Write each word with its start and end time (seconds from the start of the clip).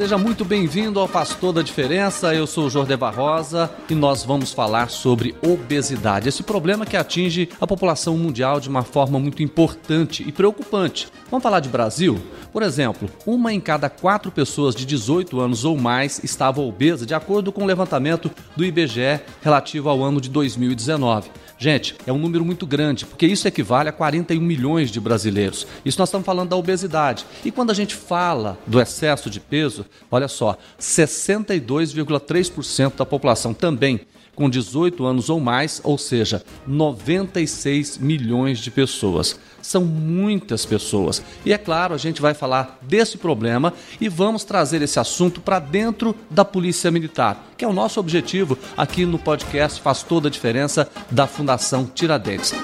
Seja 0.00 0.16
muito 0.16 0.46
bem-vindo 0.46 0.98
ao 0.98 1.06
Faz 1.06 1.34
Toda 1.34 1.60
a 1.60 1.62
Diferença. 1.62 2.34
Eu 2.34 2.46
sou 2.46 2.64
o 2.64 2.70
Jordeva 2.70 3.10
Rosa 3.10 3.70
e 3.86 3.94
nós 3.94 4.24
vamos 4.24 4.50
falar 4.50 4.88
sobre 4.88 5.36
obesidade, 5.42 6.26
esse 6.26 6.42
problema 6.42 6.86
que 6.86 6.96
atinge 6.96 7.50
a 7.60 7.66
população 7.66 8.16
mundial 8.16 8.58
de 8.58 8.70
uma 8.70 8.82
forma 8.82 9.18
muito 9.18 9.42
importante 9.42 10.26
e 10.26 10.32
preocupante. 10.32 11.06
Vamos 11.30 11.42
falar 11.42 11.60
de 11.60 11.68
Brasil? 11.68 12.18
Por 12.50 12.62
exemplo, 12.62 13.10
uma 13.26 13.52
em 13.52 13.60
cada 13.60 13.90
quatro 13.90 14.32
pessoas 14.32 14.74
de 14.74 14.86
18 14.86 15.38
anos 15.38 15.66
ou 15.66 15.76
mais 15.76 16.24
estava 16.24 16.62
obesa, 16.62 17.04
de 17.04 17.12
acordo 17.12 17.52
com 17.52 17.64
o 17.64 17.66
levantamento 17.66 18.30
do 18.56 18.64
IBGE 18.64 19.20
relativo 19.42 19.90
ao 19.90 20.02
ano 20.02 20.18
de 20.18 20.30
2019. 20.30 21.28
Gente, 21.62 21.94
é 22.06 22.12
um 22.12 22.16
número 22.16 22.42
muito 22.42 22.66
grande, 22.66 23.04
porque 23.04 23.26
isso 23.26 23.46
equivale 23.46 23.90
a 23.90 23.92
41 23.92 24.40
milhões 24.40 24.90
de 24.90 24.98
brasileiros. 24.98 25.66
Isso 25.84 25.98
nós 25.98 26.08
estamos 26.08 26.24
falando 26.24 26.48
da 26.48 26.56
obesidade. 26.56 27.26
E 27.44 27.50
quando 27.50 27.68
a 27.68 27.74
gente 27.74 27.94
fala 27.94 28.58
do 28.66 28.80
excesso 28.80 29.28
de 29.28 29.38
peso, 29.38 29.84
olha 30.10 30.28
só, 30.28 30.58
62,3% 30.78 32.96
da 32.96 33.06
população 33.06 33.54
também 33.54 34.00
com 34.40 34.48
18 34.48 35.04
anos 35.04 35.28
ou 35.28 35.38
mais, 35.38 35.82
ou 35.84 35.98
seja, 35.98 36.42
96 36.66 37.98
milhões 37.98 38.58
de 38.58 38.70
pessoas. 38.70 39.38
São 39.60 39.84
muitas 39.84 40.64
pessoas. 40.64 41.22
E 41.44 41.52
é 41.52 41.58
claro, 41.58 41.92
a 41.92 41.98
gente 41.98 42.22
vai 42.22 42.32
falar 42.32 42.78
desse 42.80 43.18
problema 43.18 43.74
e 44.00 44.08
vamos 44.08 44.42
trazer 44.42 44.80
esse 44.80 44.98
assunto 44.98 45.42
para 45.42 45.58
dentro 45.58 46.16
da 46.30 46.42
Polícia 46.42 46.90
Militar, 46.90 47.50
que 47.56 47.66
é 47.66 47.68
o 47.68 47.74
nosso 47.74 48.00
objetivo 48.00 48.56
aqui 48.76 49.04
no 49.04 49.18
podcast 49.18 49.82
Faz 49.82 50.02
Toda 50.02 50.28
a 50.28 50.30
Diferença 50.30 50.88
da 51.10 51.26
Fundação 51.26 51.84
Tiradentes. 51.84 52.54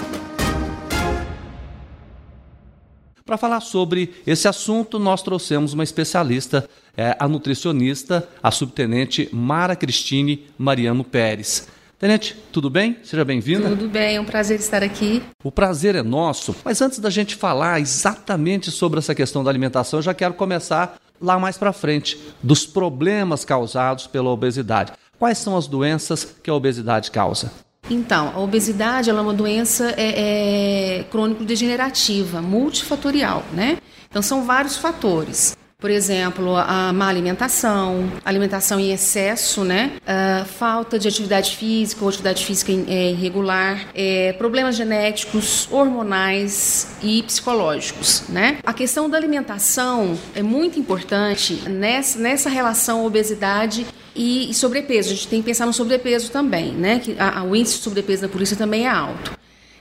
Para 3.27 3.37
falar 3.37 3.61
sobre 3.61 4.15
esse 4.25 4.47
assunto, 4.47 5.00
nós 5.00 5.20
trouxemos 5.20 5.72
uma 5.72 5.83
especialista, 5.83 6.69
é, 6.97 7.16
a 7.19 7.28
nutricionista, 7.28 8.28
a 8.42 8.50
subtenente 8.50 9.28
Mara 9.33 9.77
Cristine 9.77 10.47
Mariano 10.56 11.05
Pérez. 11.05 11.69
Tenente, 11.98 12.36
tudo 12.53 12.69
bem? 12.69 12.98
Seja 13.03 13.25
bem-vinda. 13.25 13.70
Tudo 13.70 13.88
bem, 13.88 14.16
é 14.16 14.20
um 14.20 14.25
prazer 14.25 14.58
estar 14.58 14.83
aqui. 14.83 15.22
O 15.42 15.50
prazer 15.50 15.94
é 15.94 16.03
nosso, 16.03 16.55
mas 16.64 16.83
antes 16.83 16.98
da 16.98 17.08
gente 17.08 17.34
falar 17.34 17.80
exatamente 17.80 18.70
sobre 18.70 18.98
essa 18.98 19.14
questão 19.14 19.42
da 19.42 19.50
alimentação, 19.50 19.98
eu 19.98 20.03
já 20.03 20.12
quero 20.12 20.34
começar 20.34 20.98
lá 21.20 21.38
mais 21.38 21.56
para 21.56 21.72
frente, 21.72 22.20
dos 22.42 22.66
problemas 22.66 23.44
causados 23.44 24.06
pela 24.06 24.28
obesidade. 24.28 24.92
Quais 25.19 25.38
são 25.38 25.56
as 25.56 25.66
doenças 25.66 26.36
que 26.42 26.50
a 26.50 26.55
obesidade 26.55 27.10
causa? 27.10 27.50
Então, 27.88 28.33
a 28.34 28.41
obesidade 28.41 29.08
é 29.08 29.12
uma 29.14 29.33
doença 29.33 29.94
é, 29.97 30.98
é, 30.98 31.05
crônico-degenerativa, 31.05 32.42
multifatorial, 32.42 33.44
né? 33.53 33.78
Então, 34.10 34.20
são 34.20 34.44
vários 34.44 34.77
fatores. 34.77 35.56
Por 35.87 35.92
exemplo, 35.92 36.56
a 36.56 36.92
má 36.92 37.06
alimentação, 37.06 38.11
alimentação 38.25 38.81
em 38.81 38.91
excesso, 38.91 39.62
né? 39.62 39.93
Uh, 40.03 40.45
falta 40.45 40.98
de 40.98 41.06
atividade 41.06 41.55
física 41.55 42.03
ou 42.03 42.09
atividade 42.09 42.45
física 42.45 42.73
é, 42.73 43.12
irregular, 43.12 43.87
é, 43.95 44.33
problemas 44.33 44.75
genéticos, 44.75 45.69
hormonais 45.70 46.89
e 47.01 47.23
psicológicos, 47.23 48.25
né? 48.28 48.59
A 48.67 48.73
questão 48.73 49.09
da 49.09 49.17
alimentação 49.17 50.19
é 50.34 50.43
muito 50.43 50.77
importante 50.77 51.55
nessa, 51.69 52.19
nessa 52.19 52.50
relação 52.50 53.06
obesidade 53.06 53.87
e, 54.12 54.53
sobrepeso. 54.55 55.11
A 55.11 55.15
gente 55.15 55.28
tem 55.28 55.41
que 55.41 55.47
pensar 55.47 55.67
no 55.67 55.73
sobrepeso 55.73 56.33
também, 56.33 56.73
né? 56.73 56.98
Que 56.98 57.15
a, 57.17 57.39
a, 57.39 57.45
o 57.45 57.55
índice 57.55 57.77
de 57.77 57.84
sobrepeso 57.84 58.23
da 58.23 58.28
polícia 58.28 58.56
também 58.56 58.87
é 58.87 58.91
alto. 58.91 59.36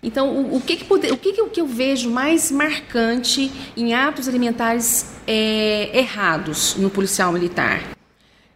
Então, 0.05 0.29
o, 0.29 0.57
o, 0.57 0.61
que, 0.61 0.75
que, 0.75 0.85
pode, 0.85 1.11
o 1.11 1.17
que, 1.17 1.33
que, 1.33 1.43
que, 1.47 1.59
eu 1.59 1.65
vejo 1.65 2.11
mais 2.11 2.51
marcante 2.51 3.51
em 3.75 3.95
hábitos 3.95 4.29
alimentares 4.29 5.07
é, 5.25 5.89
errados 5.97 6.75
no 6.75 6.91
policial 6.91 7.33
militar? 7.33 7.81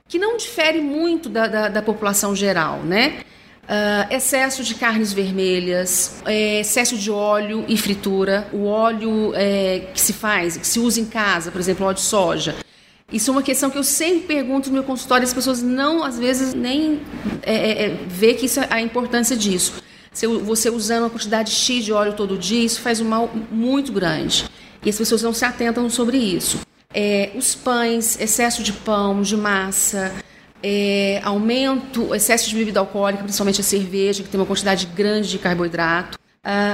Que 0.07 0.19
não 0.19 0.37
difere 0.37 0.79
muito 0.79 1.27
da, 1.27 1.47
da, 1.47 1.67
da 1.67 1.81
população 1.81 2.35
geral, 2.35 2.83
né? 2.83 3.21
Uh, 3.63 4.13
excesso 4.13 4.63
de 4.63 4.75
carnes 4.75 5.11
vermelhas, 5.11 6.21
é, 6.25 6.59
excesso 6.59 6.97
de 6.97 7.09
óleo 7.09 7.65
e 7.67 7.77
fritura, 7.77 8.47
o 8.53 8.65
óleo 8.65 9.31
é, 9.35 9.87
que 9.93 10.01
se 10.01 10.13
faz, 10.13 10.57
que 10.57 10.65
se 10.65 10.79
usa 10.79 10.99
em 10.99 11.05
casa, 11.05 11.51
por 11.51 11.59
exemplo, 11.59 11.85
óleo 11.85 11.95
de 11.95 12.01
soja. 12.01 12.55
Isso 13.11 13.29
é 13.29 13.31
uma 13.31 13.43
questão 13.43 13.69
que 13.71 13.77
eu 13.77 13.83
sempre 13.83 14.21
pergunto 14.21 14.69
no 14.69 14.73
meu 14.73 14.83
consultório, 14.83 15.23
as 15.23 15.33
pessoas 15.33 15.63
não, 15.63 16.03
às 16.03 16.17
vezes, 16.17 16.53
nem 16.53 17.01
é, 17.41 17.55
é, 17.55 17.85
é 17.85 17.97
vê 18.07 18.35
que 18.35 18.45
isso 18.45 18.59
é 18.59 18.67
a 18.69 18.81
importância 18.81 19.35
disso. 19.35 19.88
Você 20.27 20.69
usando 20.69 21.03
uma 21.03 21.09
quantidade 21.09 21.51
X 21.51 21.85
de 21.85 21.93
óleo 21.93 22.13
todo 22.13 22.37
dia, 22.37 22.63
isso 22.63 22.81
faz 22.81 22.99
um 22.99 23.05
mal 23.05 23.29
muito 23.51 23.91
grande. 23.91 24.45
E 24.83 24.89
as 24.89 24.97
pessoas 24.97 25.21
não 25.21 25.33
se 25.33 25.45
atentam 25.45 25.89
sobre 25.89 26.17
isso. 26.17 26.59
É, 26.93 27.31
os 27.35 27.55
pães, 27.55 28.19
excesso 28.19 28.63
de 28.63 28.73
pão, 28.73 29.21
de 29.21 29.37
massa, 29.37 30.11
é, 30.63 31.21
aumento, 31.23 32.13
excesso 32.15 32.49
de 32.49 32.55
bebida 32.55 32.79
alcoólica, 32.79 33.23
principalmente 33.23 33.61
a 33.61 33.63
cerveja, 33.63 34.23
que 34.23 34.29
tem 34.29 34.39
uma 34.39 34.47
quantidade 34.47 34.85
grande 34.87 35.29
de 35.29 35.37
carboidrato. 35.37 36.17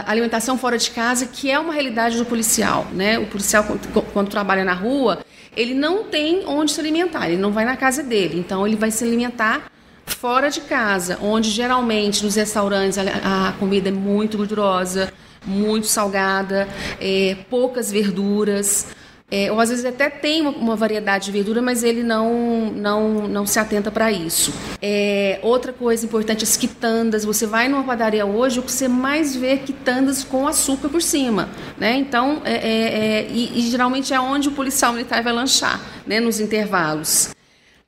Alimentação 0.07 0.57
fora 0.57 0.77
de 0.77 0.89
casa, 0.91 1.25
que 1.25 1.51
é 1.51 1.59
uma 1.59 1.73
realidade 1.73 2.17
do 2.17 2.25
policial. 2.25 2.87
Né? 2.93 3.19
O 3.19 3.25
policial, 3.25 3.65
quando, 3.65 4.11
quando 4.13 4.29
trabalha 4.29 4.63
na 4.63 4.73
rua, 4.73 5.19
ele 5.55 5.73
não 5.73 6.03
tem 6.05 6.45
onde 6.45 6.71
se 6.71 6.79
alimentar, 6.79 7.27
ele 7.27 7.41
não 7.41 7.51
vai 7.51 7.65
na 7.65 7.75
casa 7.75 8.03
dele, 8.03 8.39
então 8.39 8.65
ele 8.65 8.75
vai 8.75 8.91
se 8.91 9.03
alimentar 9.03 9.71
fora 10.05 10.49
de 10.49 10.61
casa, 10.61 11.17
onde 11.21 11.49
geralmente 11.49 12.23
nos 12.23 12.35
restaurantes 12.35 12.97
a, 12.97 13.49
a 13.49 13.51
comida 13.53 13.89
é 13.89 13.91
muito 13.91 14.37
gordurosa, 14.37 15.11
muito 15.45 15.87
salgada, 15.87 16.67
é, 16.99 17.37
poucas 17.49 17.91
verduras. 17.91 18.87
É, 19.31 19.51
ou 19.51 19.59
às 19.59 19.69
vezes 19.69 19.83
até 19.83 20.07
tem 20.07 20.41
uma, 20.41 20.51
uma, 20.51 20.75
variedade 20.75 21.25
de 21.25 21.31
verdura, 21.31 21.59
mas 21.59 21.83
ele 21.83 22.03
não, 22.03 22.71
não, 22.71 23.27
não 23.27 23.45
se 23.47 23.57
atenta 23.57 23.89
para 23.89 24.11
isso. 24.11 24.53
É, 24.79 25.39
outra 25.41 25.73
coisa 25.73 26.05
importante, 26.05 26.43
as 26.43 26.55
quitandas. 26.55 27.25
Você 27.25 27.47
vai 27.47 27.67
numa 27.67 27.83
padaria 27.83 28.23
hoje, 28.23 28.59
o 28.59 28.63
que 28.63 28.71
você 28.71 28.87
mais 28.87 29.35
vê 29.35 29.53
é 29.53 29.57
quitandas 29.57 30.23
com 30.23 30.47
açúcar 30.47 30.89
por 30.89 31.01
cima. 31.01 31.49
Né? 31.75 31.95
Então, 31.95 32.43
é, 32.45 32.53
é, 32.53 33.23
é 33.23 33.27
e, 33.27 33.59
e, 33.59 33.61
geralmente 33.71 34.13
é 34.13 34.19
onde 34.19 34.47
o 34.47 34.51
policial 34.51 34.93
militar 34.93 35.23
vai 35.23 35.33
lanchar, 35.33 35.81
né? 36.05 36.19
nos 36.19 36.39
intervalos 36.39 37.34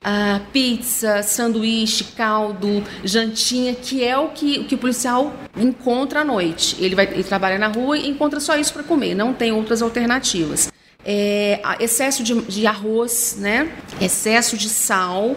ah, 0.02 0.40
pizza, 0.52 1.22
sanduíche, 1.22 2.04
caldo, 2.16 2.84
jantinha, 3.04 3.74
que 3.74 4.04
é 4.04 4.16
o 4.16 4.28
que, 4.28 4.60
o 4.60 4.64
que 4.64 4.74
o 4.74 4.78
policial 4.78 5.34
encontra 5.56 6.20
à 6.20 6.24
noite. 6.24 6.76
Ele 6.78 6.94
vai 6.94 7.06
ele 7.06 7.24
trabalha 7.24 7.58
na 7.58 7.68
rua 7.68 7.98
e 7.98 8.08
encontra 8.08 8.40
só 8.40 8.56
isso 8.56 8.72
para 8.72 8.82
comer, 8.82 9.14
não 9.14 9.34
tem 9.34 9.52
outras 9.52 9.82
alternativas. 9.82 10.70
É, 11.04 11.60
excesso 11.80 12.22
de, 12.22 12.40
de 12.42 12.66
arroz, 12.66 13.36
né? 13.38 13.72
excesso 14.00 14.56
de 14.56 14.68
sal 14.68 15.36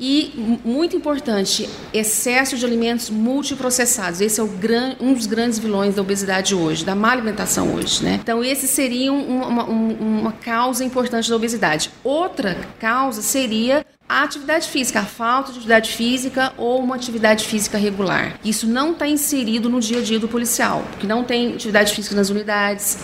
e, 0.00 0.60
muito 0.64 0.96
importante, 0.96 1.68
excesso 1.92 2.56
de 2.56 2.64
alimentos 2.64 3.10
multiprocessados. 3.10 4.20
Esse 4.20 4.40
é 4.40 4.46
gran, 4.46 4.94
um 5.00 5.12
dos 5.12 5.26
grandes 5.26 5.58
vilões 5.58 5.96
da 5.96 6.02
obesidade 6.02 6.54
hoje, 6.54 6.84
da 6.84 6.94
má 6.94 7.10
alimentação 7.10 7.74
hoje. 7.74 8.04
Né? 8.04 8.18
Então, 8.22 8.44
esse 8.44 8.68
seria 8.68 9.12
uma, 9.12 9.64
uma, 9.64 10.32
causa 10.32 10.84
importante 10.84 11.28
da 11.28 11.34
obesidade. 11.34 11.90
Outra 12.04 12.56
causa 12.78 13.22
seria 13.22 13.84
a 14.08 14.22
atividade 14.22 14.68
física, 14.68 15.00
a 15.00 15.04
falta 15.04 15.52
de 15.52 15.58
atividade 15.58 15.90
física 15.90 16.52
ou 16.56 16.80
uma 16.80 16.94
atividade 16.94 17.44
física 17.44 17.76
regular. 17.76 18.38
Isso 18.44 18.66
não 18.66 18.92
está 18.92 19.06
inserido 19.06 19.68
no 19.68 19.80
dia 19.80 19.98
a 19.98 20.02
dia 20.02 20.18
do 20.18 20.28
policial, 20.28 20.82
porque 20.90 21.06
não 21.06 21.24
tem 21.24 21.54
atividade 21.54 21.92
física 21.92 22.14
nas 22.14 22.30
unidades, 22.30 22.98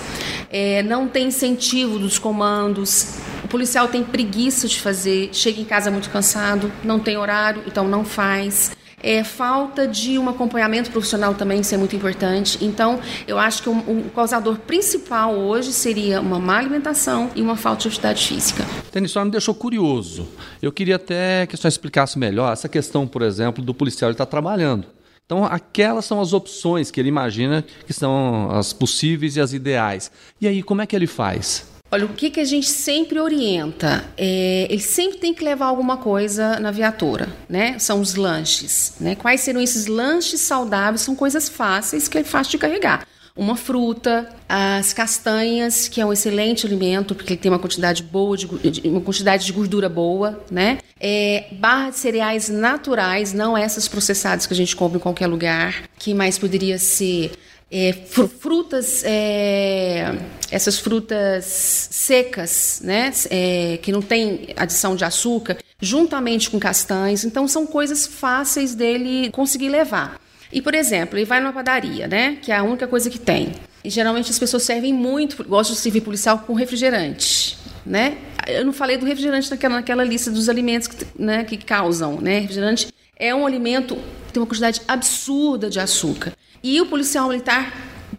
é, 0.50 0.82
não 0.82 1.06
tem 1.06 1.26
incentivo 1.26 1.99
dos 1.99 2.19
comandos, 2.19 3.19
o 3.44 3.49
policial 3.49 3.88
tem 3.88 4.03
preguiça 4.03 4.66
de 4.66 4.81
fazer, 4.81 5.28
chega 5.32 5.60
em 5.60 5.65
casa 5.65 5.91
muito 5.91 6.09
cansado, 6.09 6.72
não 6.82 6.99
tem 6.99 7.19
horário, 7.19 7.62
então 7.66 7.87
não 7.87 8.05
faz. 8.05 8.72
É, 9.03 9.22
falta 9.22 9.87
de 9.87 10.19
um 10.19 10.31
acompanhamento 10.31 10.91
profissional 10.91 11.34
também, 11.34 11.60
isso 11.60 11.75
é 11.75 11.77
muito 11.77 11.94
importante. 11.94 12.56
Então, 12.65 12.99
eu 13.28 13.38
acho 13.38 13.62
que 13.62 13.69
o, 13.69 13.72
o 13.75 14.10
causador 14.14 14.58
principal 14.61 15.35
hoje 15.35 15.75
seria 15.75 16.23
uma 16.23 16.38
má 16.38 16.56
alimentação 16.56 17.31
e 17.37 17.43
uma 17.43 17.55
falta 17.55 17.82
de 17.82 17.88
atividade 17.88 18.26
física. 18.26 18.64
Denis, 18.91 19.11
só 19.11 19.23
me 19.23 19.31
deixou 19.31 19.55
curioso. 19.55 20.26
Eu 20.62 20.73
queria 20.73 20.97
até 20.97 21.47
que 21.47 21.55
a 21.55 21.58
senhora 21.58 21.69
explicasse 21.69 22.19
melhor 22.19 22.50
essa 22.50 22.67
questão, 22.67 23.06
por 23.06 23.20
exemplo, 23.20 23.62
do 23.62 23.75
policial 23.75 24.11
estar 24.11 24.25
tá 24.25 24.31
trabalhando. 24.31 24.87
Então, 25.26 25.44
aquelas 25.44 26.06
são 26.06 26.19
as 26.19 26.32
opções 26.32 26.90
que 26.90 26.99
ele 26.99 27.11
imagina 27.11 27.62
que 27.87 27.93
são 27.93 28.50
as 28.52 28.73
possíveis 28.73 29.37
e 29.37 29.40
as 29.43 29.52
ideais. 29.52 30.11
E 30.40 30.49
aí, 30.49 30.62
como 30.62 30.81
é 30.81 30.87
que 30.87 30.97
ele 30.97 31.06
faz? 31.06 31.74
Olha, 31.94 32.06
o 32.06 32.08
que, 32.08 32.29
que 32.29 32.41
a 32.41 32.44
gente 32.44 32.67
sempre 32.67 33.20
orienta? 33.20 34.05
É, 34.17 34.67
ele 34.69 34.82
sempre 34.82 35.19
tem 35.19 35.32
que 35.32 35.44
levar 35.44 35.67
alguma 35.67 35.96
coisa 35.96 36.58
na 36.58 36.73
viatura, 36.73 37.29
né? 37.49 37.79
São 37.79 38.00
os 38.00 38.17
lanches, 38.17 38.94
né? 38.99 39.14
Quais 39.14 39.43
serão 39.43 39.61
esses 39.61 39.87
lanches 39.87 40.41
saudáveis? 40.41 41.02
São 41.02 41.14
coisas 41.14 41.49
fáceis 41.49 42.08
que 42.08 42.19
é 42.19 42.25
fácil 42.25 42.50
de 42.50 42.58
carregar. 42.58 43.06
Uma 43.37 43.55
fruta, 43.55 44.29
as 44.49 44.93
castanhas, 44.93 45.87
que 45.87 46.00
é 46.00 46.06
um 46.06 46.12
excelente 46.12 46.67
alimento, 46.67 47.14
porque 47.14 47.35
ele 47.35 47.41
tem 47.41 47.52
uma 47.52 47.61
quantidade 47.61 48.02
boa 48.02 48.37
de, 48.37 48.49
uma 48.88 49.00
quantidade 49.00 49.47
de 49.47 49.52
gordura 49.52 49.88
boa, 49.88 50.44
né? 50.50 50.79
É, 50.99 51.47
barra 51.52 51.90
de 51.90 51.99
cereais 51.99 52.49
naturais, 52.49 53.32
não 53.32 53.56
essas 53.56 53.87
processadas 53.87 54.49
que 54.49 54.52
a 54.52 54.56
gente 54.56 54.75
compra 54.75 54.99
em 54.99 55.00
qualquer 55.00 55.29
lugar. 55.29 55.85
Que 55.97 56.12
mais 56.12 56.40
poderia 56.40 56.76
ser 56.76 57.31
é, 57.76 57.93
frutas, 57.93 59.03
é, 59.05 60.17
essas 60.49 60.79
frutas 60.79 61.44
secas, 61.91 62.81
né, 62.85 63.12
é, 63.29 63.81
que 63.82 63.91
não 63.91 64.00
tem 64.00 64.55
adição 64.56 64.94
de 64.94 65.05
açúcar, 65.05 65.56
juntamente 65.81 66.49
com 66.50 66.61
castanhas. 66.61 67.25
Então, 67.25 67.49
são 67.49 67.67
coisas 67.67 68.06
fáceis 68.06 68.76
dele 68.76 69.29
conseguir 69.32 69.71
levar. 69.71 70.21
E, 70.53 70.62
por 70.62 70.73
exemplo, 70.73 71.19
ele 71.19 71.25
vai 71.25 71.41
numa 71.41 71.53
padaria, 71.53 72.06
né, 72.06 72.38
que 72.41 72.53
é 72.53 72.56
a 72.56 72.62
única 72.62 72.87
coisa 72.87 73.11
que 73.11 73.19
tem. 73.19 73.53
E, 73.82 73.91
geralmente 73.91 74.31
as 74.31 74.38
pessoas 74.38 74.62
servem 74.62 74.94
muito, 74.94 75.43
gostam 75.43 75.75
de 75.75 75.81
servir 75.82 76.03
policial 76.03 76.38
com 76.47 76.55
refrigerante, 76.55 77.59
né? 77.85 78.17
Eu 78.47 78.65
não 78.65 78.73
falei 78.73 78.97
do 78.97 79.05
refrigerante 79.05 79.50
naquela, 79.50 79.75
naquela 79.76 80.05
lista 80.05 80.31
dos 80.31 80.49
alimentos 80.49 80.87
que, 80.87 81.05
né, 81.19 81.43
que 81.43 81.56
causam, 81.56 82.21
né? 82.21 82.38
Refrigerante 82.38 82.87
é 83.16 83.34
um 83.34 83.46
alimento 83.46 83.96
que 84.26 84.32
tem 84.32 84.40
uma 84.40 84.46
quantidade 84.46 84.82
absurda 84.87 85.70
de 85.70 85.78
açúcar. 85.81 86.32
E 86.62 86.81
o 86.81 86.87
policial 86.87 87.28
militar 87.28 87.72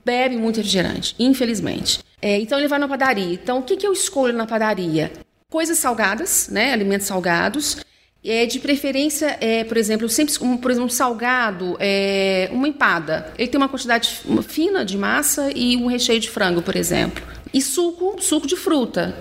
bebe 0.04 0.38
muito 0.38 0.58
refrigerante, 0.58 1.16
infelizmente. 1.18 2.00
É, 2.22 2.40
então 2.40 2.58
ele 2.58 2.68
vai 2.68 2.80
na 2.80 2.88
padaria. 2.88 3.34
Então 3.34 3.60
o 3.60 3.64
que, 3.64 3.76
que 3.76 3.86
eu 3.86 3.94
escolho 3.94 4.34
na 4.34 4.46
padaria? 4.46 5.12
Coisas 5.50 5.78
salgadas, 5.78 6.50
né? 6.50 6.74
Alimentos 6.74 7.08
salgados. 7.08 7.78
É, 8.24 8.48
de 8.48 8.60
preferência, 8.60 9.38
é, 9.40 9.64
por 9.64 9.78
exemplo, 9.78 10.10
sempre, 10.10 10.34
um, 10.42 10.58
por 10.58 10.72
exemplo, 10.72 10.88
um 10.88 10.90
salgado, 10.90 11.78
é, 11.80 12.50
uma 12.52 12.68
empada. 12.68 13.32
Ele 13.38 13.48
tem 13.48 13.60
uma 13.60 13.70
quantidade 13.70 14.24
fina 14.48 14.84
de 14.84 14.98
massa 14.98 15.52
e 15.56 15.78
um 15.78 15.86
recheio 15.86 16.20
de 16.20 16.30
frango, 16.30 16.64
por 16.64 16.76
exemplo. 16.76 17.24
E 17.54 17.62
suco, 17.62 18.20
suco 18.20 18.48
de 18.48 18.56
fruta 18.56 19.16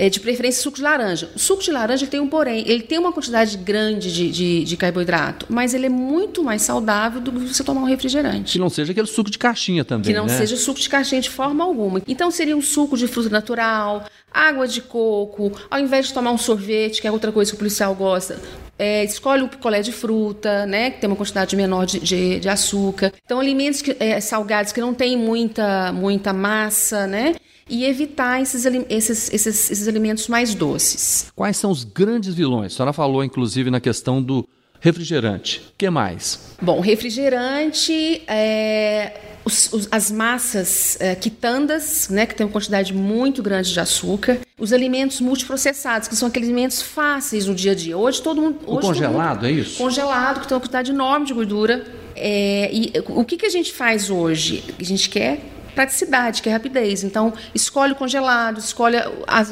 é, 0.00 0.08
de 0.08 0.18
preferência 0.18 0.62
suco 0.62 0.78
de 0.78 0.82
laranja. 0.82 1.28
O 1.36 1.38
suco 1.38 1.62
de 1.62 1.70
laranja 1.70 2.06
tem 2.06 2.18
um 2.20 2.26
porém, 2.26 2.64
ele 2.66 2.82
tem 2.82 2.98
uma 2.98 3.12
quantidade 3.12 3.58
grande 3.58 4.10
de, 4.10 4.30
de, 4.30 4.64
de, 4.64 4.76
carboidrato, 4.78 5.44
mas 5.50 5.74
ele 5.74 5.84
é 5.84 5.90
muito 5.90 6.42
mais 6.42 6.62
saudável 6.62 7.20
do 7.20 7.30
que 7.30 7.52
você 7.52 7.62
tomar 7.62 7.82
um 7.82 7.84
refrigerante. 7.84 8.52
Que 8.52 8.58
não 8.58 8.70
seja 8.70 8.92
aquele 8.92 9.06
suco 9.06 9.30
de 9.30 9.38
caixinha 9.38 9.84
também, 9.84 10.10
Que 10.10 10.18
não 10.18 10.24
né? 10.24 10.38
seja 10.38 10.56
suco 10.56 10.80
de 10.80 10.88
caixinha 10.88 11.20
de 11.20 11.28
forma 11.28 11.62
alguma. 11.62 12.00
Então 12.08 12.30
seria 12.30 12.56
um 12.56 12.62
suco 12.62 12.96
de 12.96 13.06
fruta 13.06 13.28
natural, 13.28 14.06
água 14.32 14.66
de 14.66 14.80
coco, 14.80 15.52
ao 15.70 15.78
invés 15.78 16.06
de 16.06 16.14
tomar 16.14 16.30
um 16.30 16.38
sorvete, 16.38 17.02
que 17.02 17.06
é 17.06 17.12
outra 17.12 17.30
coisa 17.30 17.50
que 17.50 17.56
o 17.56 17.58
policial 17.58 17.94
gosta, 17.94 18.40
é, 18.78 19.04
escolhe 19.04 19.42
o 19.42 19.48
picolé 19.48 19.82
de 19.82 19.92
fruta, 19.92 20.64
né, 20.64 20.92
que 20.92 20.98
tem 20.98 21.10
uma 21.10 21.16
quantidade 21.16 21.54
menor 21.54 21.84
de, 21.84 22.00
de, 22.00 22.40
de 22.40 22.48
açúcar. 22.48 23.12
Então, 23.22 23.38
alimentos 23.38 23.82
que, 23.82 23.94
é, 24.00 24.18
salgados 24.18 24.72
que 24.72 24.80
não 24.80 24.94
tem 24.94 25.14
muita, 25.14 25.92
muita 25.92 26.32
massa, 26.32 27.06
né? 27.06 27.34
E 27.70 27.84
evitar 27.84 28.42
esses, 28.42 28.66
esses, 28.66 29.32
esses, 29.32 29.70
esses 29.70 29.88
alimentos 29.88 30.26
mais 30.26 30.54
doces. 30.54 31.30
Quais 31.34 31.56
são 31.56 31.70
os 31.70 31.84
grandes 31.84 32.34
vilões? 32.34 32.72
A 32.72 32.76
senhora 32.76 32.92
falou, 32.92 33.22
inclusive, 33.22 33.70
na 33.70 33.80
questão 33.80 34.20
do 34.20 34.46
refrigerante. 34.80 35.58
O 35.58 35.78
que 35.78 35.88
mais? 35.88 36.56
Bom, 36.60 36.80
refrigerante, 36.80 38.22
é, 38.26 39.12
os, 39.44 39.72
os, 39.72 39.88
as 39.90 40.10
massas 40.10 40.96
é, 41.00 41.14
quitandas, 41.14 42.08
né, 42.08 42.26
que 42.26 42.34
tem 42.34 42.46
uma 42.46 42.52
quantidade 42.52 42.92
muito 42.92 43.42
grande 43.42 43.72
de 43.72 43.78
açúcar, 43.78 44.38
os 44.58 44.72
alimentos 44.72 45.20
multiprocessados, 45.20 46.08
que 46.08 46.16
são 46.16 46.28
aqueles 46.28 46.48
alimentos 46.48 46.82
fáceis 46.82 47.46
no 47.46 47.54
dia 47.54 47.72
a 47.72 47.74
dia. 47.74 47.96
Hoje 47.96 48.20
todo 48.20 48.40
mundo. 48.40 48.58
O 48.66 48.80
congelado, 48.80 49.36
mundo, 49.36 49.46
é 49.46 49.52
isso? 49.52 49.78
Congelado, 49.78 50.40
que 50.40 50.48
tem 50.48 50.54
uma 50.54 50.60
quantidade 50.60 50.90
enorme 50.90 51.26
de 51.26 51.34
gordura. 51.34 51.84
É, 52.16 52.70
e 52.72 52.92
o 53.08 53.24
que, 53.24 53.36
que 53.36 53.46
a 53.46 53.50
gente 53.50 53.72
faz 53.72 54.10
hoje? 54.10 54.64
A 54.78 54.82
gente 54.82 55.08
quer 55.08 55.40
praticidade, 55.74 56.42
que 56.42 56.48
é 56.48 56.52
rapidez. 56.52 57.04
Então, 57.04 57.32
escolhe 57.54 57.92
o 57.92 57.96
congelado, 57.96 58.58
escolhe 58.58 58.96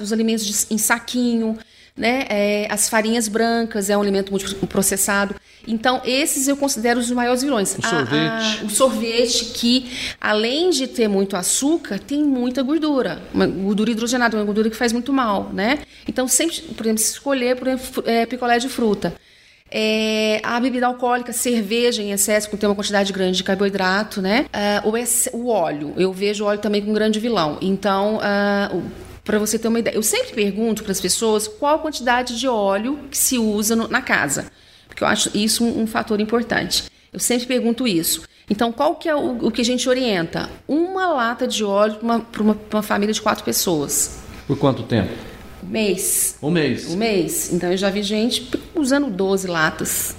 os 0.01 0.13
alimentos 0.13 0.67
em 0.71 0.79
saquinho, 0.79 1.59
né? 1.99 2.25
É, 2.29 2.69
as 2.71 2.89
farinhas 2.89 3.27
brancas 3.27 3.91
é 3.91 3.97
um 3.97 4.01
alimento 4.01 4.31
muito 4.31 4.55
processado. 4.67 5.35
Então, 5.67 6.01
esses 6.05 6.47
eu 6.47 6.57
considero 6.57 7.01
os 7.01 7.11
maiores 7.11 7.43
vilões. 7.43 7.77
O 7.77 7.83
sorvete. 7.83 8.15
A, 8.15 8.61
a, 8.61 8.65
o 8.65 8.71
sorvete, 8.71 9.45
que 9.47 9.91
além 10.21 10.71
de 10.71 10.87
ter 10.87 11.09
muito 11.09 11.37
açúcar, 11.37 11.99
tem 11.99 12.23
muita 12.23 12.63
gordura. 12.63 13.21
Uma 13.35 13.47
gordura 13.47 13.91
hidrogenada, 13.91 14.37
uma 14.37 14.45
gordura 14.45 14.71
que 14.71 14.77
faz 14.77 14.93
muito 14.93 15.13
mal, 15.13 15.51
né? 15.53 15.81
Então, 16.07 16.29
sempre, 16.29 16.61
por 16.61 16.87
exemplo, 16.87 17.03
se 17.03 17.13
escolher, 17.13 17.57
por 17.57 17.69
exemplo, 17.69 18.05
é, 18.07 18.25
picolé 18.25 18.59
de 18.59 18.69
fruta. 18.69 19.15
É, 19.71 20.41
a 20.43 20.59
bebida 20.59 20.87
alcoólica, 20.87 21.33
cerveja 21.33 22.03
em 22.03 22.13
excesso, 22.13 22.49
que 22.49 22.57
tem 22.57 22.69
uma 22.69 22.75
quantidade 22.75 23.13
grande 23.13 23.37
de 23.37 23.45
carboidrato, 23.45 24.23
né? 24.23 24.47
Uh, 24.85 24.89
o, 24.89 25.39
o, 25.39 25.49
óleo, 25.49 25.93
eu 25.97 26.13
vejo 26.13 26.45
o 26.45 26.47
óleo 26.47 26.59
também 26.59 26.81
como 26.81 26.93
um 26.93 26.95
grande 26.95 27.21
vilão. 27.21 27.59
Então, 27.61 28.17
uh, 28.17 28.83
para 29.25 29.39
você 29.39 29.59
ter 29.59 29.69
uma 29.69 29.79
ideia, 29.79 29.95
eu 29.95 30.03
sempre 30.03 30.33
pergunto 30.33 30.83
para 30.83 30.93
as 30.93 31.01
pessoas 31.01 31.47
qual 31.47 31.77
a 31.77 31.79
quantidade 31.79 32.39
de 32.39 32.49
óleo 32.49 32.99
que 33.11 33.19
se 33.19 33.39
usa 33.39 33.77
no, 33.77 33.87
na 33.87 34.01
casa, 34.01 34.47
porque 34.87 35.05
eu 35.05 35.07
acho 35.07 35.31
isso 35.37 35.63
um, 35.63 35.83
um, 35.83 35.87
fator 35.87 36.19
importante. 36.19 36.85
Eu 37.13 37.21
sempre 37.21 37.47
pergunto 37.47 37.87
isso. 37.87 38.23
Então, 38.49 38.73
qual 38.73 38.95
que 38.95 39.07
é 39.07 39.15
o, 39.15 39.47
o 39.47 39.51
que 39.51 39.61
a 39.61 39.65
gente 39.65 39.87
orienta? 39.87 40.49
Uma 40.67 41.09
lata 41.09 41.47
de 41.47 41.63
óleo 41.63 41.97
para 41.97 42.05
uma, 42.05 42.27
uma, 42.41 42.59
uma 42.73 42.83
família 42.83 43.13
de 43.13 43.21
quatro 43.21 43.45
pessoas. 43.45 44.19
Por 44.47 44.57
quanto 44.57 44.83
tempo? 44.83 45.13
Mês. 45.63 46.39
Um 46.43 46.51
mês. 46.51 46.87
Um 46.87 46.97
mês. 46.97 47.53
Então 47.53 47.71
eu 47.71 47.77
já 47.77 47.91
vi 47.91 48.03
gente 48.03 48.51
usando 48.79 49.11
12 49.11 49.47
latas 49.47 50.17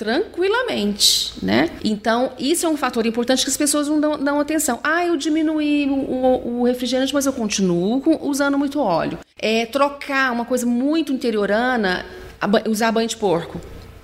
tranquilamente, 0.00 1.34
né? 1.42 1.68
Então, 1.84 2.32
isso 2.38 2.64
é 2.64 2.68
um 2.70 2.76
fator 2.76 3.04
importante 3.04 3.44
que 3.44 3.50
as 3.50 3.56
pessoas 3.56 3.86
não 3.86 4.00
dão, 4.00 4.18
dão 4.18 4.40
atenção. 4.40 4.80
Ah, 4.82 5.04
eu 5.04 5.14
diminuí 5.14 5.86
o, 5.90 5.92
o, 5.92 6.60
o, 6.60 6.64
refrigerante, 6.64 7.12
mas 7.12 7.26
eu 7.26 7.34
continuo 7.34 8.02
usando 8.22 8.56
muito 8.56 8.80
óleo. 8.80 9.18
É 9.36 9.66
trocar 9.66 10.32
uma 10.32 10.46
coisa 10.46 10.64
muito 10.64 11.12
interiorana, 11.12 12.06
usar 12.66 12.90
banho 12.92 13.08
de 13.08 13.16
porco. 13.18 13.60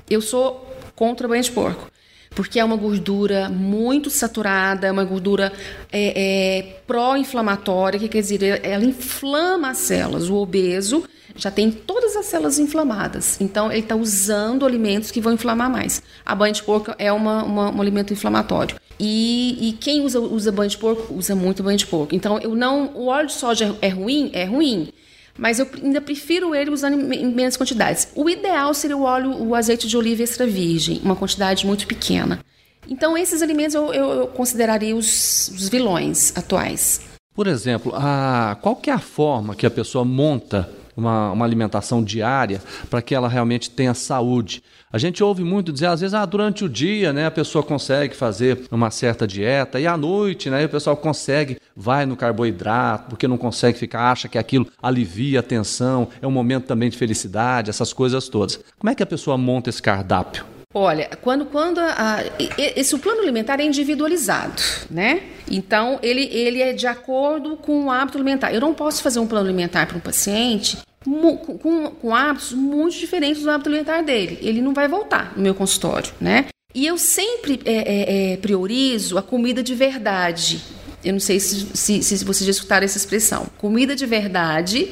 Eu 0.08 0.20
sou 0.20 0.70
contra 0.94 1.26
banho 1.26 1.42
de 1.42 1.50
porco 1.50 1.90
porque 2.36 2.60
é 2.60 2.64
uma 2.64 2.76
gordura 2.76 3.48
muito 3.48 4.10
saturada, 4.10 4.86
é 4.86 4.92
uma 4.92 5.04
gordura 5.04 5.50
é, 5.90 6.12
é, 6.14 6.62
pró-inflamatória, 6.86 7.98
que 7.98 8.08
quer 8.08 8.20
dizer, 8.20 8.60
ela 8.62 8.84
inflama 8.84 9.70
as 9.70 9.78
células. 9.78 10.28
O 10.28 10.34
obeso 10.34 11.02
já 11.36 11.50
tem 11.50 11.70
todas 11.70 12.16
as 12.16 12.26
células 12.26 12.58
inflamadas, 12.58 13.40
então 13.40 13.70
ele 13.70 13.80
está 13.80 13.94
usando 13.94 14.64
alimentos 14.64 15.10
que 15.10 15.20
vão 15.20 15.32
inflamar 15.32 15.70
mais. 15.70 16.02
A 16.24 16.34
banha 16.34 16.52
de 16.52 16.62
porco 16.62 16.94
é 16.98 17.12
uma, 17.12 17.44
uma, 17.44 17.70
um 17.70 17.80
alimento 17.80 18.12
inflamatório. 18.12 18.76
E, 18.98 19.68
e, 19.68 19.72
quem 19.74 20.00
usa, 20.00 20.18
usa 20.18 20.50
banho 20.50 20.70
de 20.70 20.78
porco, 20.78 21.14
usa 21.14 21.34
muito 21.34 21.62
banho 21.62 21.76
de 21.76 21.86
porco. 21.86 22.14
Então, 22.14 22.38
eu 22.38 22.54
não, 22.54 22.92
o 22.94 23.08
óleo 23.08 23.26
de 23.26 23.34
soja 23.34 23.76
é 23.82 23.88
ruim? 23.88 24.30
É 24.32 24.44
ruim 24.44 24.90
mas 25.38 25.58
eu 25.58 25.68
ainda 25.82 26.00
prefiro 26.00 26.54
ele 26.54 26.70
usando 26.70 27.12
em 27.12 27.26
menos 27.26 27.56
quantidades. 27.56 28.08
O 28.14 28.28
ideal 28.28 28.72
seria 28.72 28.96
o 28.96 29.02
óleo, 29.02 29.36
o 29.42 29.54
azeite 29.54 29.86
de 29.86 29.96
oliva 29.96 30.22
extra 30.22 30.46
virgem, 30.46 31.00
uma 31.04 31.14
quantidade 31.14 31.66
muito 31.66 31.86
pequena. 31.86 32.40
Então, 32.88 33.18
esses 33.18 33.42
alimentos 33.42 33.74
eu, 33.74 33.92
eu, 33.92 34.10
eu 34.12 34.26
consideraria 34.28 34.94
os, 34.94 35.48
os, 35.48 35.68
vilões 35.68 36.36
atuais. 36.36 37.00
Por 37.34 37.46
exemplo, 37.46 37.92
a, 37.94 38.56
qual 38.62 38.76
que 38.76 38.90
é 38.90 38.92
a 38.92 38.98
forma 38.98 39.54
que 39.54 39.66
a 39.66 39.70
pessoa 39.70 40.04
monta 40.04 40.70
uma, 40.96 41.32
uma 41.32 41.44
alimentação 41.44 42.02
diária 42.02 42.62
para 42.88 43.02
que 43.02 43.14
ela 43.14 43.28
realmente 43.28 43.70
tenha 43.70 43.94
saúde? 43.94 44.62
A 44.92 44.98
gente 44.98 45.22
ouve 45.22 45.44
muito 45.44 45.72
dizer, 45.72 45.86
às 45.86 46.00
vezes, 46.00 46.14
ah, 46.14 46.24
durante 46.24 46.64
o 46.64 46.68
dia, 46.68 47.12
né, 47.12 47.26
a 47.26 47.30
pessoa 47.30 47.62
consegue 47.62 48.16
fazer 48.16 48.62
uma 48.70 48.90
certa 48.90 49.26
dieta 49.26 49.78
e 49.78 49.86
à 49.86 49.96
noite, 49.96 50.48
né, 50.48 50.64
o 50.64 50.68
pessoal 50.68 50.96
consegue, 50.96 51.58
vai 51.76 52.06
no 52.06 52.16
carboidrato, 52.16 53.10
porque 53.10 53.28
não 53.28 53.36
consegue 53.36 53.78
ficar, 53.78 54.10
acha 54.12 54.28
que 54.28 54.38
aquilo 54.38 54.66
alivia 54.80 55.40
a 55.40 55.42
tensão, 55.42 56.08
é 56.22 56.26
um 56.26 56.30
momento 56.30 56.64
também 56.64 56.88
de 56.88 56.96
felicidade, 56.96 57.68
essas 57.68 57.92
coisas 57.92 58.28
todas. 58.28 58.58
Como 58.78 58.90
é 58.90 58.94
que 58.94 59.02
a 59.02 59.06
pessoa 59.06 59.36
monta 59.36 59.68
esse 59.68 59.82
cardápio? 59.82 60.55
Olha, 60.78 61.08
quando, 61.22 61.46
quando 61.46 61.78
a, 61.78 62.18
a, 62.18 62.24
esse 62.58 62.94
o 62.94 62.98
plano 62.98 63.22
alimentar 63.22 63.58
é 63.60 63.64
individualizado, 63.64 64.60
né? 64.90 65.22
Então 65.50 65.98
ele, 66.02 66.24
ele 66.24 66.60
é 66.60 66.74
de 66.74 66.86
acordo 66.86 67.56
com 67.56 67.86
o 67.86 67.90
hábito 67.90 68.18
alimentar. 68.18 68.52
Eu 68.52 68.60
não 68.60 68.74
posso 68.74 69.02
fazer 69.02 69.18
um 69.18 69.26
plano 69.26 69.46
alimentar 69.46 69.86
para 69.86 69.96
um 69.96 70.00
paciente 70.00 70.76
com, 71.02 71.90
com 71.98 72.14
hábitos 72.14 72.52
muito 72.52 72.94
diferentes 72.98 73.42
do 73.42 73.50
hábito 73.50 73.70
alimentar 73.70 74.02
dele. 74.02 74.38
Ele 74.42 74.60
não 74.60 74.74
vai 74.74 74.86
voltar 74.86 75.32
no 75.34 75.42
meu 75.42 75.54
consultório, 75.54 76.12
né? 76.20 76.44
E 76.74 76.84
eu 76.84 76.98
sempre 76.98 77.58
é, 77.64 77.72
é, 77.72 78.32
é, 78.32 78.36
priorizo 78.36 79.16
a 79.16 79.22
comida 79.22 79.62
de 79.62 79.74
verdade. 79.74 80.62
Eu 81.02 81.14
não 81.14 81.20
sei 81.20 81.40
se, 81.40 81.74
se, 81.74 82.02
se 82.02 82.22
vocês 82.22 82.44
já 82.44 82.50
escutaram 82.50 82.84
essa 82.84 82.98
expressão. 82.98 83.46
Comida 83.56 83.96
de 83.96 84.04
verdade 84.04 84.90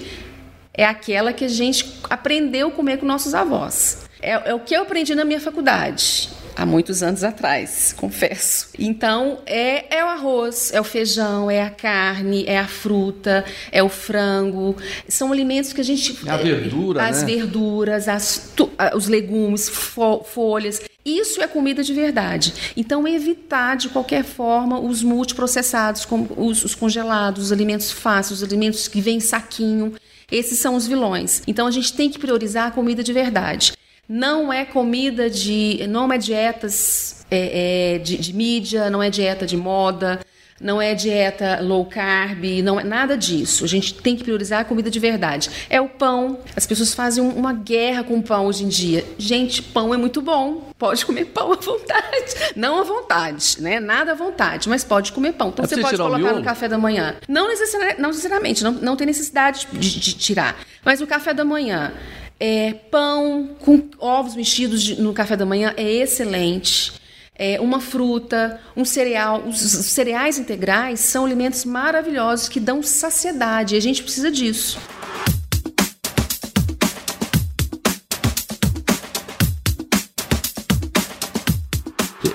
é 0.73 0.87
aquela 0.87 1.31
que 1.31 1.45
a 1.45 1.49
gente 1.49 2.01
aprendeu 2.05 2.69
a 2.69 2.71
comer 2.71 2.97
com 2.97 3.05
nossos 3.05 3.35
avós. 3.35 4.04
É, 4.25 4.51
é 4.51 4.55
o 4.55 4.61
que 4.61 4.75
eu 4.75 4.83
aprendi 4.83 5.15
na 5.15 5.25
minha 5.25 5.41
faculdade 5.41 6.31
há 6.57 6.65
muitos 6.65 7.03
anos 7.03 7.25
atrás, 7.25 7.95
confesso. 7.97 8.69
Então, 8.79 9.39
é, 9.47 9.97
é 9.99 10.05
o 10.05 10.09
arroz, 10.09 10.73
é 10.73 10.81
o 10.81 10.85
feijão, 10.85 11.51
é 11.51 11.63
a 11.63 11.71
carne, 11.71 12.45
é 12.47 12.59
a 12.59 12.67
fruta, 12.67 13.45
é 13.71 13.83
o 13.83 13.89
frango. 13.89 14.77
São 15.09 15.33
alimentos 15.33 15.73
que 15.73 15.81
a 15.81 15.85
gente. 15.85 16.17
É 16.27 16.31
a 16.31 16.37
verdura. 16.37 17.03
As 17.03 17.23
né? 17.23 17.35
verduras, 17.35 18.09
as, 18.09 18.53
tu, 18.57 18.71
os 18.95 19.09
legumes, 19.09 19.69
fo, 19.69 20.23
folhas. 20.25 20.81
Isso 21.05 21.43
é 21.43 21.47
comida 21.47 21.83
de 21.83 21.93
verdade. 21.93 22.55
Então, 22.77 23.07
evitar 23.07 23.77
de 23.77 23.91
qualquer 23.91 24.25
forma 24.25 24.81
os 24.81 25.03
multiprocessados, 25.03 26.07
como 26.07 26.29
os, 26.37 26.65
os 26.65 26.75
congelados, 26.75 27.45
os 27.45 27.53
alimentos 27.53 27.91
fáceis, 27.91 28.41
os 28.41 28.43
alimentos 28.43 28.89
que 28.89 29.01
vêm 29.01 29.21
saquinho. 29.21 29.93
Esses 30.33 30.59
são 30.59 30.75
os 30.75 30.87
vilões. 30.87 31.43
Então, 31.47 31.67
a 31.67 31.71
gente 31.71 31.93
tem 31.93 32.09
que 32.09 32.19
priorizar 32.19 32.69
a 32.69 32.71
comida 32.71 33.05
de 33.05 33.13
verdade. 33.13 33.75
Não 34.09 34.53
é 34.53 34.65
comida 34.65 35.31
de. 35.31 35.87
não 35.89 36.13
é 36.13 36.19
dietas 36.19 37.25
é, 37.31 37.95
é, 37.95 37.99
de, 37.99 38.17
de 38.17 38.33
mídia, 38.33 38.91
não 38.91 39.03
é 39.03 39.11
dieta 39.11 39.47
de 39.47 39.57
moda. 39.57 40.21
não 40.61 40.81
é 40.81 40.95
dieta 40.95 41.61
low 41.61 41.85
carb, 41.85 42.45
não 42.63 42.79
é 42.79 42.85
nada 42.85 43.17
disso. 43.17 43.65
A 43.65 43.69
gente 43.69 43.95
tem 43.95 44.17
que 44.17 44.23
priorizar 44.23 44.61
a 44.61 44.65
comida 44.65 44.91
de 44.91 44.99
verdade. 44.99 45.51
É 45.69 45.81
o 45.81 45.89
pão. 45.89 46.39
As 46.55 46.67
pessoas 46.67 46.95
fazem 46.95 47.23
uma 47.23 47.53
guerra 47.53 48.05
com 48.05 48.19
o 48.19 48.23
pão 48.23 48.47
hoje 48.47 48.65
em 48.65 48.69
dia. 48.69 49.05
Gente, 49.19 49.61
pão 49.61 49.93
é 49.93 49.97
muito 49.97 50.23
bom. 50.23 50.71
Pode 50.79 51.05
comer 51.05 51.27
pão 51.27 51.53
à 51.53 51.57
vontade. 51.57 52.35
Não 52.57 52.79
à 52.79 52.83
vontade, 52.83 53.57
né? 53.61 53.81
Nada 53.81 54.13
à 54.13 54.15
vontade, 54.15 54.69
mas 54.69 54.85
pode 54.85 55.13
comer 55.13 55.33
pão. 55.33 55.49
Então 55.49 55.65
é 55.65 55.69
você 55.69 55.81
pode 55.81 55.97
colocar 55.97 56.33
no 56.33 56.43
café 56.43 56.69
da 56.69 56.79
manhã. 56.79 57.17
Não, 57.29 57.49
necessariamente, 57.49 58.01
não 58.01 58.09
necessariamente, 58.11 58.65
não, 58.65 58.73
não 58.73 58.97
tem 58.97 59.07
necessidade 59.07 59.67
de, 59.73 60.01
de 60.01 60.15
tirar. 60.15 60.57
Mas 60.85 61.01
o 61.01 61.07
café 61.07 61.35
da 61.35 61.45
manhã. 61.45 61.93
É, 62.39 62.73
pão 62.91 63.51
com 63.61 63.89
ovos 63.99 64.35
mexidos 64.35 64.83
de, 64.83 65.01
no 65.01 65.13
café 65.13 65.37
da 65.37 65.47
manhã 65.47 65.73
é 65.77 65.89
excelente 65.89 66.93
é, 67.37 67.61
uma 67.61 67.81
fruta, 67.81 68.61
um 68.77 68.85
cereal. 68.85 69.43
Os, 69.47 69.63
os 69.63 69.87
cereais 69.87 70.39
integrais 70.39 71.01
são 71.01 71.25
alimentos 71.25 71.65
maravilhosos 71.65 72.49
que 72.49 72.61
dão 72.61 72.83
saciedade 72.83 73.75
e 73.75 73.79
a 73.79 73.81
gente 73.81 74.03
precisa 74.03 74.31
disso. 74.31 74.79